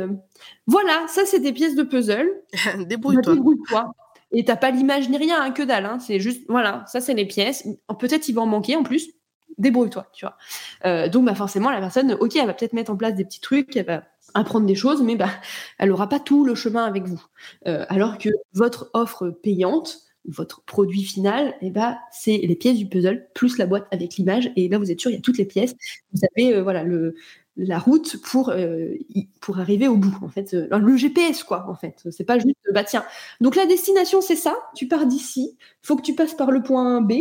[0.67, 2.29] voilà, ça c'est des pièces de puzzle.
[2.87, 3.33] Débrouille-toi.
[3.33, 3.93] Débrouille-toi.
[4.31, 5.85] Et t'as pas l'image ni rien, hein, que dalle.
[5.85, 5.99] Hein.
[5.99, 7.67] C'est juste, voilà, ça c'est les pièces.
[7.99, 9.09] Peut-être il va en manquer en plus.
[9.57, 10.37] Débrouille-toi, tu vois.
[10.85, 13.41] Euh, donc bah forcément la personne, ok, elle va peut-être mettre en place des petits
[13.41, 14.03] trucs, elle va
[14.33, 15.29] apprendre des choses, mais bah
[15.77, 17.21] elle aura pas tout le chemin avec vous.
[17.67, 22.87] Euh, alors que votre offre payante, votre produit final, eh ben, c'est les pièces du
[22.87, 24.51] puzzle plus la boîte avec l'image.
[24.55, 25.75] Et là, vous êtes sûr, il y a toutes les pièces.
[26.13, 27.15] Vous avez euh, voilà le,
[27.57, 28.93] la route pour euh,
[29.41, 30.53] pour arriver au bout en fait.
[30.53, 32.03] Euh, le GPS quoi en fait.
[32.11, 33.03] C'est pas juste bah tiens.
[33.41, 34.55] Donc la destination c'est ça.
[34.75, 35.57] Tu pars d'ici.
[35.81, 37.13] Faut que tu passes par le point B.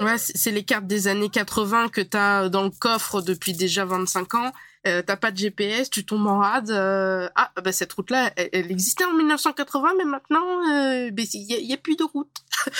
[0.00, 3.84] Ouais, c'est les cartes des années 80 que tu as dans le coffre depuis déjà
[3.86, 4.52] 25 ans.
[4.86, 6.70] Euh, t'as pas de GPS, tu tombes en rade.
[6.70, 11.96] Ah, bah cette route-là, elle, existait en 1980, mais maintenant, il n'y y, a plus
[11.96, 12.28] de route.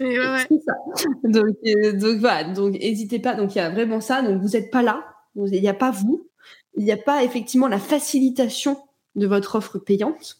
[0.00, 3.34] Donc, euh, donc voilà, donc n'hésitez pas.
[3.34, 4.22] Donc il y a vraiment ça.
[4.22, 5.04] Donc vous n'êtes pas là.
[5.36, 6.28] Il n'y a pas vous.
[6.76, 8.78] Il n'y a pas effectivement la facilitation
[9.14, 10.38] de votre offre payante.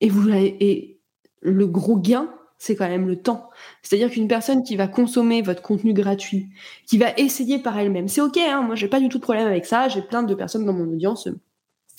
[0.00, 1.00] Et vous et
[1.40, 3.50] le gros gain, c'est quand même le temps.
[3.82, 6.48] C'est-à-dire qu'une personne qui va consommer votre contenu gratuit,
[6.86, 8.38] qui va essayer par elle-même, c'est ok.
[8.38, 9.88] Hein, moi, j'ai pas du tout de problème avec ça.
[9.88, 11.28] J'ai plein de personnes dans mon audience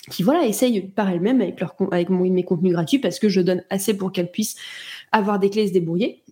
[0.09, 1.59] qui voilà essayent par elles-mêmes avec
[1.91, 4.55] avec mes contenus gratuits parce que je donne assez pour qu'elles puissent
[5.11, 6.23] avoir des clés et se débrouiller.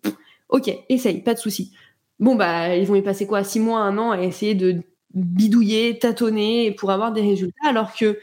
[0.49, 1.73] Ok, essaye, pas de souci.
[2.19, 4.81] Bon, bah, ils vont y passer quoi Six mois, un an à essayer de
[5.13, 8.19] bidouiller, tâtonner pour avoir des résultats, alors que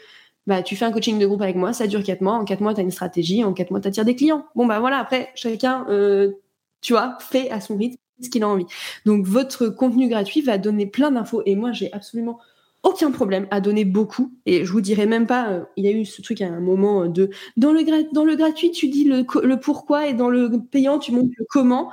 [0.50, 2.34] bah, tu fais un coaching de groupe avec moi, ça dure quatre mois.
[2.34, 3.44] En quatre mois, tu as une stratégie.
[3.44, 4.46] En quatre mois, tu attires des clients.
[4.56, 6.32] Bon, bah voilà, après, chacun, euh,
[6.80, 8.66] tu vois, fait à son rythme ce qu'il a envie.
[9.06, 11.42] Donc, votre contenu gratuit va donner plein d'infos.
[11.46, 12.40] Et moi, j'ai absolument
[12.82, 14.32] aucun problème à donner beaucoup.
[14.44, 16.58] Et je vous dirais même pas, euh, il y a eu ce truc à un
[16.58, 20.50] moment de dans le, dans le gratuit, tu dis le, le, pourquoi et dans le
[20.68, 21.92] payant, tu montres le comment.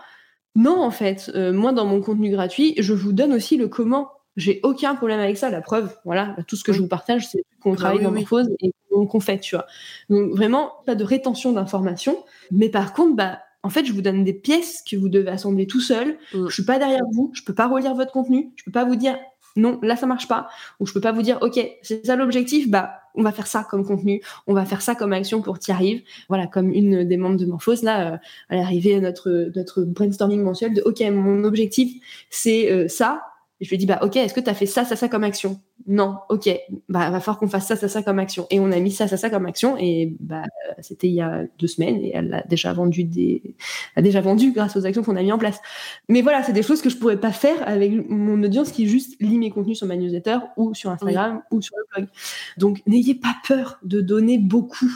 [0.55, 4.09] Non, en fait, euh, moi, dans mon contenu gratuit, je vous donne aussi le comment.
[4.37, 5.49] J'ai aucun problème avec ça.
[5.49, 8.19] La preuve, voilà, tout ce que je vous partage, c'est qu'on bah travaille dans oui.
[8.19, 9.65] Morphose et qu'on fait, tu vois.
[10.09, 12.23] Donc, vraiment, pas de rétention d'informations.
[12.51, 15.67] Mais par contre, bah, en fait, je vous donne des pièces que vous devez assembler
[15.67, 16.17] tout seul.
[16.33, 16.47] Mm.
[16.47, 17.31] Je suis pas derrière vous.
[17.33, 18.51] Je peux pas relire votre contenu.
[18.55, 19.17] Je peux pas vous dire,
[19.57, 20.47] non, là ça marche pas,
[20.79, 23.65] ou je peux pas vous dire, ok, c'est ça l'objectif, bah on va faire ça
[23.67, 26.05] comme contenu, on va faire ça comme action pour t'y arriver.
[26.29, 28.17] Voilà, comme une des membres de Morphose là, euh,
[28.49, 33.23] elle est arrivée à notre notre brainstorming mensuel de, ok, mon objectif c'est euh, ça,
[33.59, 35.09] et je lui ai dit, bah, ok, est-ce que tu as fait ça, ça, ça
[35.09, 35.59] comme action?
[35.87, 36.49] Non, ok,
[36.89, 38.45] bah, va falloir qu'on fasse ça, ça, ça comme action.
[38.51, 40.43] Et on a mis ça, ça, ça comme action, et bah,
[40.79, 43.55] c'était il y a deux semaines, et elle a déjà vendu des,
[43.95, 45.59] a déjà vendu grâce aux actions qu'on a mis en place.
[46.07, 49.15] Mais voilà, c'est des choses que je pourrais pas faire avec mon audience qui juste
[49.19, 52.09] lit mes contenus sur ma newsletter ou sur Instagram ou sur le blog.
[52.57, 54.91] Donc, n'ayez pas peur de donner beaucoup.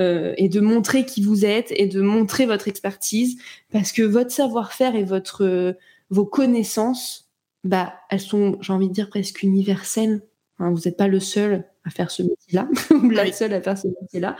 [0.00, 3.38] Euh, et de montrer qui vous êtes et de montrer votre expertise
[3.70, 5.76] parce que votre savoir-faire et votre
[6.10, 7.23] vos connaissances
[7.64, 10.22] bah, elles sont, j'ai envie de dire, presque universelles.
[10.58, 13.88] vous n'êtes pas le seul à faire ce métier-là, ou la seule à faire ce
[13.88, 14.36] métier-là.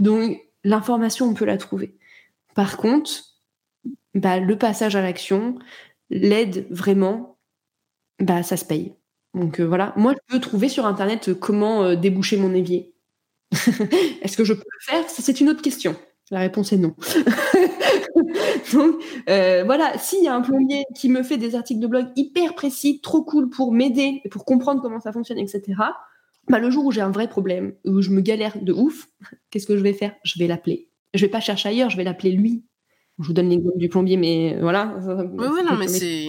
[0.00, 1.96] Donc, l'information, on peut la trouver.
[2.54, 3.10] Par contre,
[4.14, 5.58] bah, le passage à l'action,
[6.10, 7.38] l'aide vraiment,
[8.18, 8.94] bah, ça se paye.
[9.34, 12.94] Donc euh, voilà, moi je peux trouver sur internet comment euh, déboucher mon évier.
[14.22, 15.04] Est-ce que je peux le faire?
[15.08, 15.96] C'est une autre question.
[16.30, 16.94] La réponse est non.
[18.72, 18.96] Donc
[19.30, 22.54] euh, voilà, s'il y a un plombier qui me fait des articles de blog hyper
[22.54, 25.62] précis, trop cool pour m'aider pour comprendre comment ça fonctionne, etc.
[26.48, 29.08] Bah, le jour où j'ai un vrai problème, où je me galère de ouf,
[29.50, 30.14] qu'est-ce que je vais faire?
[30.24, 30.88] Je vais l'appeler.
[31.14, 32.64] Je vais pas chercher ailleurs, je vais l'appeler lui.
[33.20, 34.94] Je vous donne l'exemple du plombier, mais voilà.
[35.06, 36.28] Oui, oui, non, mais c'est.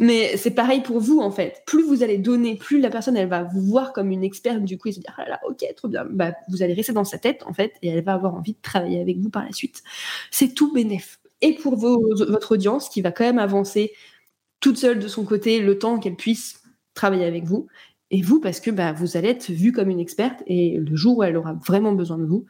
[0.00, 1.62] Mais c'est pareil pour vous, en fait.
[1.64, 4.78] Plus vous allez donner, plus la personne, elle va vous voir comme une experte, du
[4.78, 6.04] coup, et se dire, ah là, ok, trop bien.
[6.10, 8.58] Bah, vous allez rester dans sa tête, en fait, et elle va avoir envie de
[8.60, 9.82] travailler avec vous par la suite.
[10.32, 11.20] C'est tout bénéf.
[11.40, 13.92] Et pour votre audience, qui va quand même avancer
[14.58, 16.62] toute seule de son côté, le temps qu'elle puisse
[16.94, 17.68] travailler avec vous.
[18.10, 21.18] Et vous, parce que bah, vous allez être vue comme une experte, et le jour
[21.18, 22.44] où elle aura vraiment besoin de vous,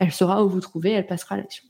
[0.00, 1.64] elle saura où vous trouver, elle passera à l'action.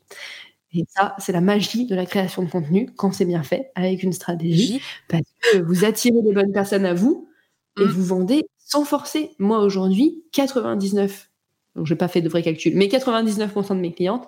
[0.74, 4.02] Et ça, c'est la magie de la création de contenu quand c'est bien fait, avec
[4.02, 7.28] une stratégie, parce que vous attirez les bonnes personnes à vous
[7.78, 7.88] et mmh.
[7.88, 9.30] vous vendez sans forcer.
[9.38, 11.30] Moi, aujourd'hui, 99,
[11.76, 14.26] donc j'ai pas fait de vrai calcul, mais 99% de mes clientes,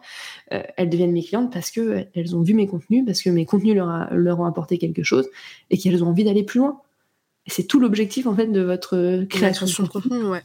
[0.52, 3.46] euh, elles deviennent mes clientes parce que elles ont vu mes contenus, parce que mes
[3.46, 5.28] contenus leur, leur ont apporté quelque chose
[5.70, 6.80] et qu'elles ont envie d'aller plus loin
[7.46, 10.22] c'est tout l'objectif en fait de votre création de contenu.
[10.24, 10.42] Ouais.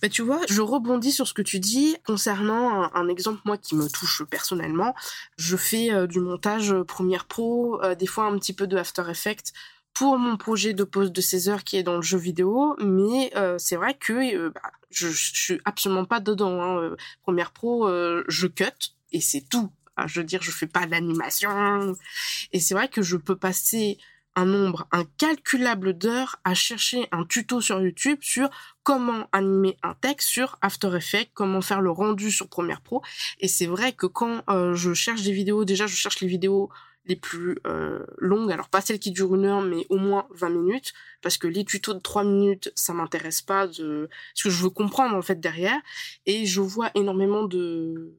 [0.00, 3.74] Bah tu vois, je rebondis sur ce que tu dis concernant un, exemple moi qui
[3.74, 4.94] me touche personnellement.
[5.36, 8.76] Je fais euh, du montage euh, Premiere Pro, euh, des fois un petit peu de
[8.76, 9.52] After Effects
[9.92, 13.32] pour mon projet de pause de 16 heures qui est dans le jeu vidéo, mais
[13.56, 16.62] c'est vrai que bah, je, je, suis absolument pas dedans.
[16.62, 16.96] Hein.
[17.22, 17.88] Premiere Pro,
[18.28, 19.70] je cut et c'est tout.
[20.04, 21.96] je veux dire, je fais pas d'animation.
[22.52, 23.96] Et c'est vrai que je peux passer
[24.36, 28.48] un nombre incalculable d'heures à chercher un tuto sur YouTube sur
[28.82, 33.02] comment animer un texte sur After Effects, comment faire le rendu sur Premiere Pro.
[33.40, 36.70] Et c'est vrai que quand euh, je cherche des vidéos, déjà je cherche les vidéos
[37.06, 40.50] les plus euh, longues, alors pas celles qui durent une heure, mais au moins 20
[40.50, 44.62] minutes, parce que les tutos de 3 minutes, ça m'intéresse pas de ce que je
[44.62, 45.80] veux comprendre en fait derrière.
[46.26, 48.12] Et je vois énormément de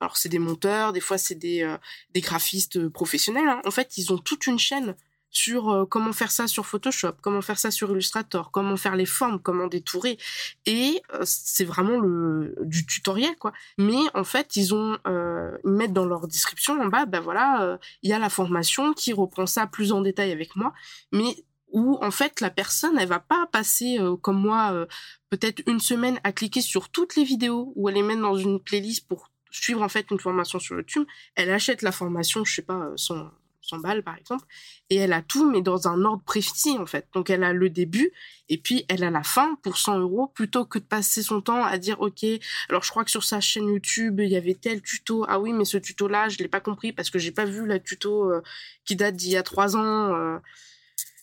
[0.00, 1.78] alors c'est des monteurs, des fois c'est des, euh,
[2.12, 3.48] des graphistes professionnels.
[3.48, 3.62] Hein.
[3.64, 4.94] En fait, ils ont toute une chaîne
[5.36, 9.06] sur euh, comment faire ça sur Photoshop, comment faire ça sur Illustrator, comment faire les
[9.06, 10.18] formes, comment détourer.
[10.64, 13.52] Et euh, c'est vraiment le du tutoriel quoi.
[13.78, 17.78] Mais en fait, ils ont euh, ils mettent dans leur description en bas, ben voilà,
[18.02, 20.72] il y a la formation qui reprend ça plus en détail avec moi,
[21.12, 24.86] mais où en fait la personne elle va pas passer comme moi
[25.30, 28.60] peut-être une semaine à cliquer sur toutes les vidéos ou elle les met dans une
[28.60, 32.62] playlist pour suivre en fait une formation sur YouTube, elle achète la formation, je sais
[32.62, 33.30] pas, son
[33.66, 34.44] 100 balles par exemple,
[34.90, 37.06] et elle a tout, mais dans un ordre précis en fait.
[37.14, 38.12] Donc elle a le début,
[38.48, 41.64] et puis elle a la fin pour 100 euros, plutôt que de passer son temps
[41.64, 42.24] à dire, ok,
[42.68, 45.52] alors je crois que sur sa chaîne YouTube, il y avait tel tuto, ah oui,
[45.52, 48.42] mais ce tuto-là, je l'ai pas compris parce que j'ai pas vu la tuto euh,
[48.84, 50.14] qui date d'il y a trois ans.
[50.14, 50.38] Euh,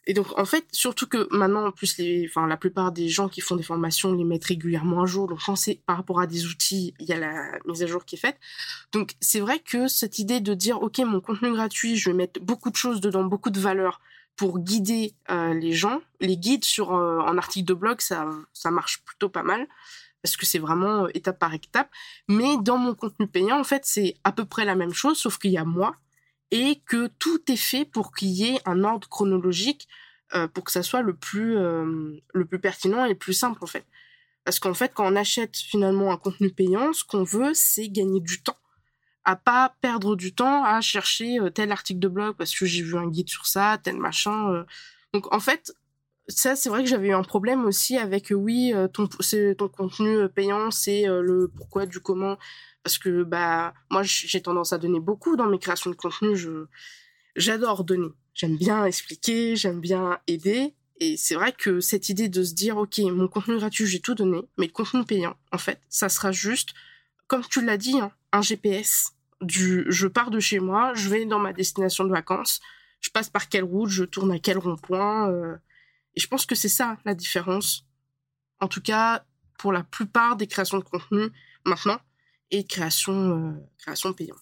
[0.06, 3.30] et donc, en fait, surtout que maintenant, en plus, les, enfin, la plupart des gens
[3.30, 5.28] qui font des formations les mettent régulièrement à jour.
[5.28, 8.04] Donc, quand c'est par rapport à des outils, il y a la mise à jour
[8.04, 8.38] qui est faite.
[8.92, 12.42] Donc, c'est vrai que cette idée de dire, OK, mon contenu gratuit, je vais mettre
[12.42, 14.02] beaucoup de choses dedans, beaucoup de valeurs
[14.36, 16.02] pour guider euh, les gens.
[16.20, 19.68] Les guides sur euh, en article de blog, ça, ça marche plutôt pas mal
[20.22, 21.90] parce que c'est vraiment euh, étape par étape.
[22.28, 25.38] Mais dans mon contenu payant, en fait, c'est à peu près la même chose, sauf
[25.38, 25.96] qu'il y a moi
[26.56, 29.88] et que tout est fait pour qu'il y ait un ordre chronologique
[30.54, 33.86] pour que ça soit le plus, le plus pertinent et le plus simple en fait.
[34.44, 38.20] Parce qu'en fait, quand on achète finalement un contenu payant, ce qu'on veut, c'est gagner
[38.20, 38.58] du temps
[39.26, 42.98] à pas perdre du temps à chercher tel article de blog parce que j'ai vu
[42.98, 44.64] un guide sur ça, tel machin.
[45.14, 45.74] Donc en fait,
[46.28, 50.70] ça c'est vrai que j'avais eu un problème aussi avec oui ton ton contenu payant,
[50.70, 52.38] c'est le pourquoi du comment
[52.84, 56.66] parce que bah moi j'ai tendance à donner beaucoup dans mes créations de contenu, je
[57.36, 58.10] j'adore donner.
[58.34, 62.78] J'aime bien expliquer, j'aime bien aider et c'est vrai que cette idée de se dire
[62.78, 66.32] OK, mon contenu gratuit, j'ai tout donné, mais le contenu payant en fait, ça sera
[66.32, 66.74] juste
[67.28, 71.26] comme tu l'as dit, hein, un GPS du je pars de chez moi, je vais
[71.26, 72.62] dans ma destination de vacances,
[73.00, 75.30] je passe par quelle route, je tourne à quel rond-point.
[75.32, 75.56] Euh,
[76.16, 77.86] et je pense que c'est ça la différence.
[78.60, 79.26] En tout cas,
[79.58, 81.30] pour la plupart des créations de contenu
[81.66, 82.00] maintenant
[82.54, 84.38] et création, euh, création payante.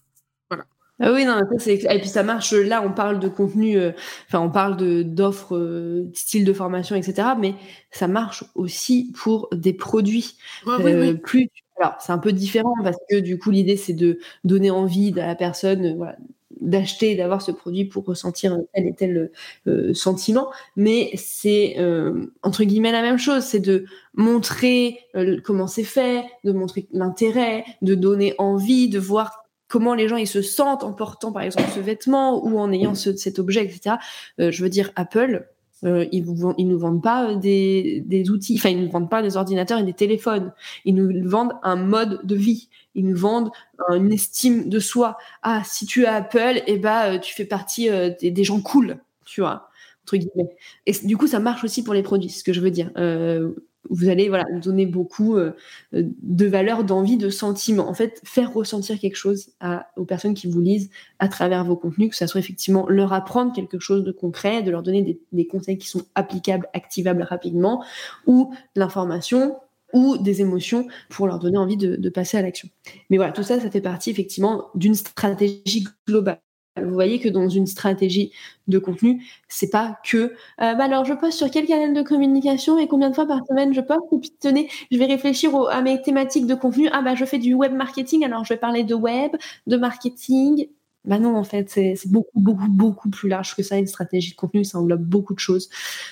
[0.50, 0.66] Voilà.
[1.00, 2.52] Ah oui, non, ça, et puis ça marche.
[2.54, 3.92] Là, on parle de contenu, euh,
[4.28, 7.30] enfin, on parle de d'offres, euh, style de formation, etc.
[7.40, 7.56] Mais
[7.90, 10.38] ça marche aussi pour des produits.
[10.68, 11.14] oui, oui.
[11.16, 11.48] Plus
[11.80, 15.26] alors, c'est un peu différent parce que du coup, l'idée, c'est de donner envie à
[15.26, 16.16] la personne voilà,
[16.62, 19.32] d'acheter, d'avoir ce produit pour ressentir tel et tel
[19.68, 20.52] euh, sentiment.
[20.76, 23.44] Mais c'est, euh, entre guillemets, la même chose.
[23.44, 25.00] C'est de montrer
[25.44, 30.28] comment c'est fait, de montrer l'intérêt, de donner envie, de voir comment les gens ils
[30.28, 33.96] se sentent en portant, par exemple, ce vêtement ou en ayant cet objet, etc.
[34.38, 35.48] je veux dire, Apple,
[35.84, 39.22] euh, ils, vous, nous vendent pas euh, des, des outils, enfin ils nous vendent pas
[39.22, 40.54] des ordinateurs et des téléphones.
[40.86, 42.70] Ils nous vendent un mode de vie.
[42.96, 43.52] Ils nous vendent
[43.92, 45.18] une estime de soi.
[45.44, 49.42] Ah, si tu as Apple, eh ben tu fais partie euh, des, gens cool, tu
[49.42, 49.70] vois
[50.04, 50.56] entre guillemets.
[50.88, 52.92] Et du coup, ça marche aussi pour les produits, ce que je veux dire.
[52.98, 53.54] Euh,
[53.90, 55.54] vous allez voilà donner beaucoup euh,
[55.92, 57.90] de valeur, d'envie, de sentiment.
[57.90, 59.52] En fait, faire ressentir quelque chose
[59.98, 63.54] aux personnes qui vous lisent à travers vos contenus, que ça soit effectivement leur apprendre
[63.54, 67.84] quelque chose de concret, de leur donner des, conseils qui sont applicables, activables rapidement,
[68.28, 69.58] ou de l'information
[69.94, 72.70] ou des émotions pour leur donner envie de passer à l'action.
[73.10, 76.40] Mais voilà, tout ça, ça fait partie effectivement d'une stratégie globale.
[76.78, 78.32] Vous voyez que dans une stratégie
[78.68, 82.78] de contenu, c'est pas que euh, bah alors je poste sur quel canal de communication
[82.78, 84.00] et combien de fois par semaine je poste?
[84.12, 86.88] Ou puis tenez, je vais réfléchir à mes thématiques de contenu.
[86.94, 89.32] Ah bah je fais du web marketing, alors je vais parler de web,
[89.68, 90.68] de marketing.
[91.04, 93.78] Bah non, en fait, c'est beaucoup, beaucoup, beaucoup plus large que ça.
[93.78, 95.68] Une stratégie de contenu, ça englobe beaucoup de choses,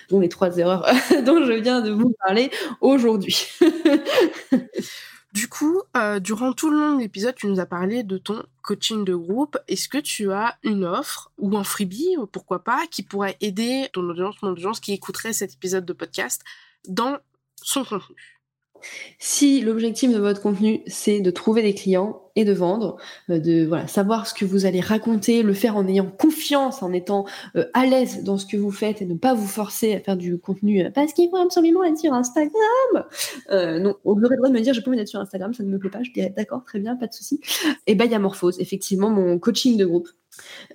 [0.10, 0.84] dont les trois erreurs
[1.26, 2.50] dont je viens de vous parler
[2.82, 3.38] aujourd'hui.
[5.34, 8.44] Du coup, euh, durant tout le long de l'épisode, tu nous as parlé de ton
[8.64, 9.58] coaching de groupe.
[9.68, 14.10] Est-ce que tu as une offre ou un freebie, pourquoi pas, qui pourrait aider ton
[14.10, 16.44] audience, mon audience qui écouterait cet épisode de podcast
[16.88, 17.20] dans
[17.62, 18.39] son contenu?
[19.20, 22.98] Si l'objectif de votre contenu, c'est de trouver des clients et de vendre,
[23.30, 27.26] euh, de savoir ce que vous allez raconter, le faire en ayant confiance, en étant
[27.56, 30.16] euh, à l'aise dans ce que vous faites et ne pas vous forcer à faire
[30.16, 32.52] du contenu euh, parce qu'il faut absolument être sur Instagram.
[33.52, 35.70] non, on aurait le droit de me dire je peux être sur Instagram, ça ne
[35.70, 37.42] me plaît pas, je dirais d'accord, très bien, pas de souci.
[37.88, 40.10] Et ben il y a Morphose, effectivement mon coaching de groupe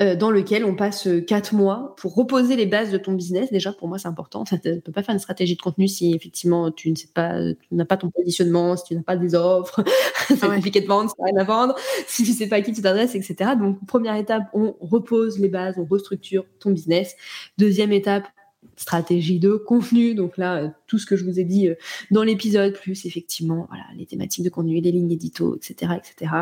[0.00, 3.50] euh, dans lequel on passe euh, quatre mois pour reposer les bases de ton business.
[3.50, 4.44] Déjà, pour moi, c'est important.
[4.44, 7.38] Tu ne peux pas faire une stratégie de contenu si effectivement tu ne sais pas,
[7.52, 9.82] tu n'as pas ton positionnement, si tu n'as pas des offres,
[10.28, 11.74] c'est ah compliqué de vendre, si tu rien à vendre,
[12.07, 13.52] si tu sais pas à qui tu t'adresses, etc.
[13.59, 17.14] Donc, première étape, on repose les bases, on restructure ton business.
[17.59, 18.24] Deuxième étape,
[18.76, 20.14] stratégie de contenu.
[20.14, 21.68] Donc là, tout ce que je vous ai dit
[22.12, 26.32] dans l'épisode, plus effectivement, voilà, les thématiques de contenu, les lignes édito, etc., etc.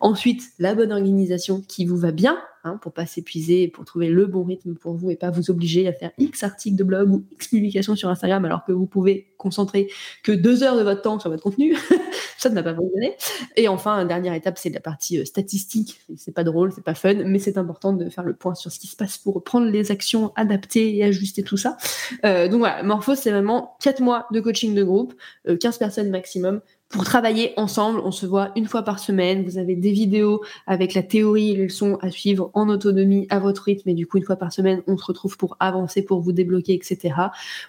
[0.00, 4.26] Ensuite, la bonne organisation qui vous va bien, hein, pour pas s'épuiser, pour trouver le
[4.26, 7.24] bon rythme pour vous et pas vous obliger à faire X articles de blog ou
[7.30, 9.88] X publications sur Instagram alors que vous pouvez concentrer
[10.24, 11.76] que deux heures de votre temps sur votre contenu.
[12.40, 13.16] ça ne va pas fonctionner.
[13.56, 16.00] Et enfin, dernière étape, c'est la partie euh, statistique.
[16.16, 18.78] C'est pas drôle, c'est pas fun, mais c'est important de faire le point sur ce
[18.78, 21.76] qui se passe pour prendre les actions, adapter et ajuster tout ça.
[22.24, 25.14] Euh, donc voilà, Morphos, c'est vraiment 4 mois de coaching de groupe,
[25.46, 28.00] 15 euh, personnes maximum pour travailler ensemble.
[28.04, 29.44] On se voit une fois par semaine.
[29.44, 33.62] Vous avez des vidéos avec la théorie les leçons à suivre en autonomie à votre
[33.62, 33.88] rythme.
[33.90, 36.74] Et du coup, une fois par semaine, on se retrouve pour avancer, pour vous débloquer,
[36.74, 37.14] etc.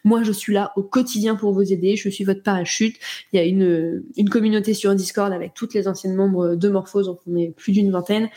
[0.03, 1.95] Moi, je suis là au quotidien pour vous aider.
[1.95, 2.97] Je suis votre parachute.
[3.31, 7.05] Il y a une, une communauté sur Discord avec toutes les anciennes membres de Morphose.
[7.05, 8.27] Donc, on est plus d'une vingtaine.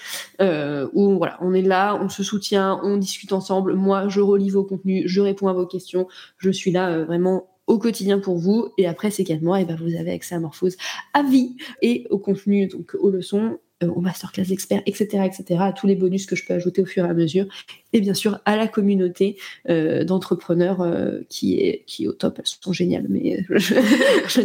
[0.43, 3.73] Euh, où voilà, on est là, on se soutient, on discute ensemble.
[3.73, 6.09] Moi, je relis vos contenus, je réponds à vos questions.
[6.37, 8.69] Je suis là euh, vraiment au quotidien pour vous.
[8.79, 10.77] Et après ces quatre mois, et eh ben vous avez accès à Morphose
[11.13, 15.73] à vie et au contenu, donc aux leçons, euh, aux masterclass experts, etc., etc., à
[15.73, 17.47] tous les bonus que je peux ajouter au fur et à mesure.
[17.93, 19.37] Et bien sûr, à la communauté
[19.69, 22.39] euh, d'entrepreneurs euh, qui, est, qui au top.
[22.39, 24.41] Elles sont géniales, mais je,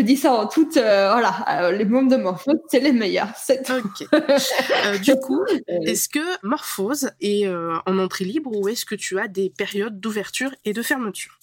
[0.00, 0.74] dis ça en toute.
[0.74, 3.32] voilà, les membres de Morphose, c'est les meilleurs.
[3.50, 5.02] Ok.
[5.02, 5.44] du coup,
[5.84, 10.54] est-ce que Morphose est en entrée libre ou est-ce que tu as des périodes d'ouverture
[10.64, 11.41] et de fermeture?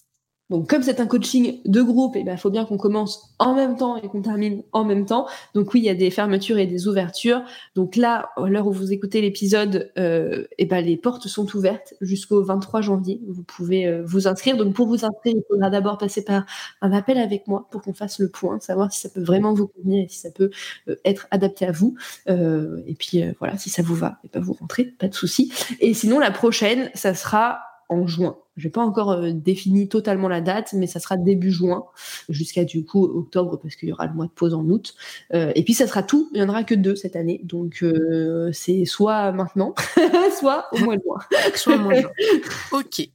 [0.50, 3.54] Donc, comme c'est un coaching de groupe, il eh ben, faut bien qu'on commence en
[3.54, 5.28] même temps et qu'on termine en même temps.
[5.54, 7.44] Donc oui, il y a des fermetures et des ouvertures.
[7.76, 11.94] Donc là, à l'heure où vous écoutez l'épisode, euh, eh ben, les portes sont ouvertes
[12.02, 13.22] jusqu'au 23 janvier.
[13.28, 14.58] Vous pouvez euh, vous inscrire.
[14.58, 16.46] Donc pour vous inscrire, il faudra d'abord passer par
[16.82, 19.68] un appel avec moi pour qu'on fasse le point, savoir si ça peut vraiment vous
[19.68, 20.50] convenir et si ça peut
[20.88, 21.96] euh, être adapté à vous.
[22.28, 25.54] Euh, et puis voilà, si ça vous va, eh ben, vous rentrez, pas de souci.
[25.80, 28.38] Et sinon, la prochaine, ça sera en juin.
[28.56, 31.86] Je n'ai pas encore euh, défini totalement la date, mais ça sera début juin
[32.30, 34.96] jusqu'à du coup octobre parce qu'il y aura le mois de pause en août.
[35.34, 36.30] Euh, et puis ça sera tout.
[36.34, 39.74] Il n'y en aura que deux cette année, donc euh, c'est soit maintenant,
[40.40, 41.40] soit au mois de juin.
[41.56, 42.12] soit au mois de juin.
[42.72, 43.10] Ok.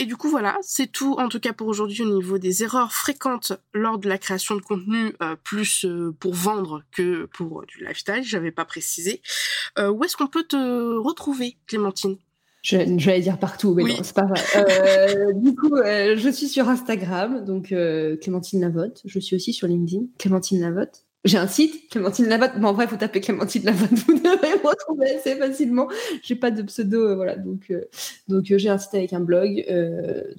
[0.00, 2.92] Et du coup, voilà, c'est tout en tout cas pour aujourd'hui au niveau des erreurs
[2.92, 5.12] fréquentes lors de la création de contenu,
[5.42, 5.84] plus
[6.20, 9.22] pour vendre que pour du lifestyle, j'avais pas précisé.
[9.76, 12.16] où est-ce qu'on peut te retrouver, Clémentine?
[12.62, 14.40] Je, vais dire partout, mais non, c'est pas vrai.
[14.56, 19.02] Euh, du coup, euh, je suis sur Instagram, donc euh, Clémentine Lavotte.
[19.04, 21.04] Je suis aussi sur LinkedIn, Clémentine Lavotte.
[21.24, 22.52] J'ai un site, Clémentine Lavotte.
[22.58, 25.88] Mais en vrai, il faut taper Clémentine Lavotte, vous devez me retrouver assez facilement.
[26.22, 27.36] J'ai pas de pseudo, voilà.
[27.36, 27.72] Donc,
[28.28, 29.64] donc j'ai un site avec un blog.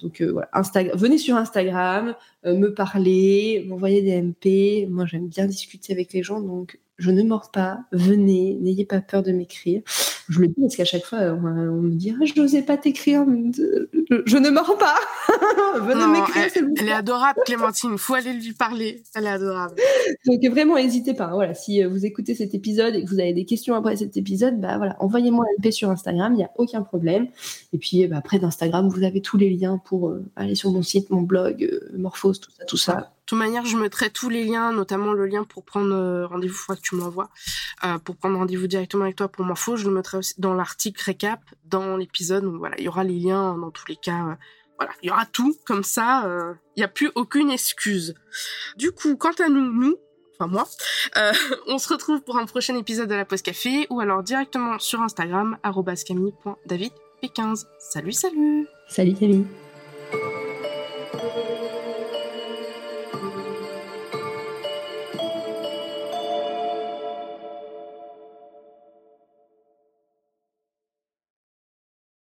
[0.00, 0.96] donc voilà, Instagram.
[0.98, 2.14] Venez sur Instagram,
[2.44, 4.88] me parler, m'envoyer des MP.
[4.88, 7.80] Moi, j'aime bien discuter avec les gens, donc je ne mords pas.
[7.92, 9.80] Venez, n'ayez pas peur de m'écrire.
[10.28, 13.24] Je le dis parce qu'à chaque fois, on, me dit ah, Je n'osais pas t'écrire.
[13.26, 14.96] Je ne mords pas.
[15.80, 17.92] Venez m'écrire, elle, elle est adorable, Clémentine.
[17.92, 19.02] Il faut aller lui parler.
[19.14, 19.76] Elle est adorable.
[20.26, 21.30] Donc vraiment, n'hésitez pas.
[21.32, 24.16] Voilà, si euh, vous écoutez cet épisode et que vous avez des questions après cet
[24.18, 26.34] épisode, bah voilà, envoyez-moi un MP sur Instagram.
[26.34, 27.28] Il n'y a aucun problème.
[27.72, 30.82] Et puis bah, après d'Instagram, vous avez tous les liens pour euh, aller sur mon
[30.82, 31.90] site, mon blog, euh,
[32.38, 35.64] Tout ça, tout ça toute manière, je mettrai tous les liens, notamment le lien pour
[35.64, 37.30] prendre euh, rendez-vous, il que tu m'envoies,
[37.84, 39.76] euh, pour prendre rendez-vous directement avec toi pour Morpho.
[39.76, 42.42] Je le mettrai aussi dans l'article récap, dans l'épisode.
[42.42, 44.30] Donc voilà, il y aura les liens dans tous les cas.
[44.30, 44.34] Euh,
[44.78, 46.28] voilà, il y aura tout comme ça.
[46.74, 48.16] Il n'y a plus aucune excuse.
[48.76, 49.96] Du coup, quant à nous, nous,
[50.34, 50.66] enfin moi,
[51.68, 55.02] on se retrouve pour un prochain épisode de la Pause Café ou alors directement sur
[55.02, 57.66] Instagram, camille.davidp15.
[57.78, 59.46] Salut, salut Salut Camille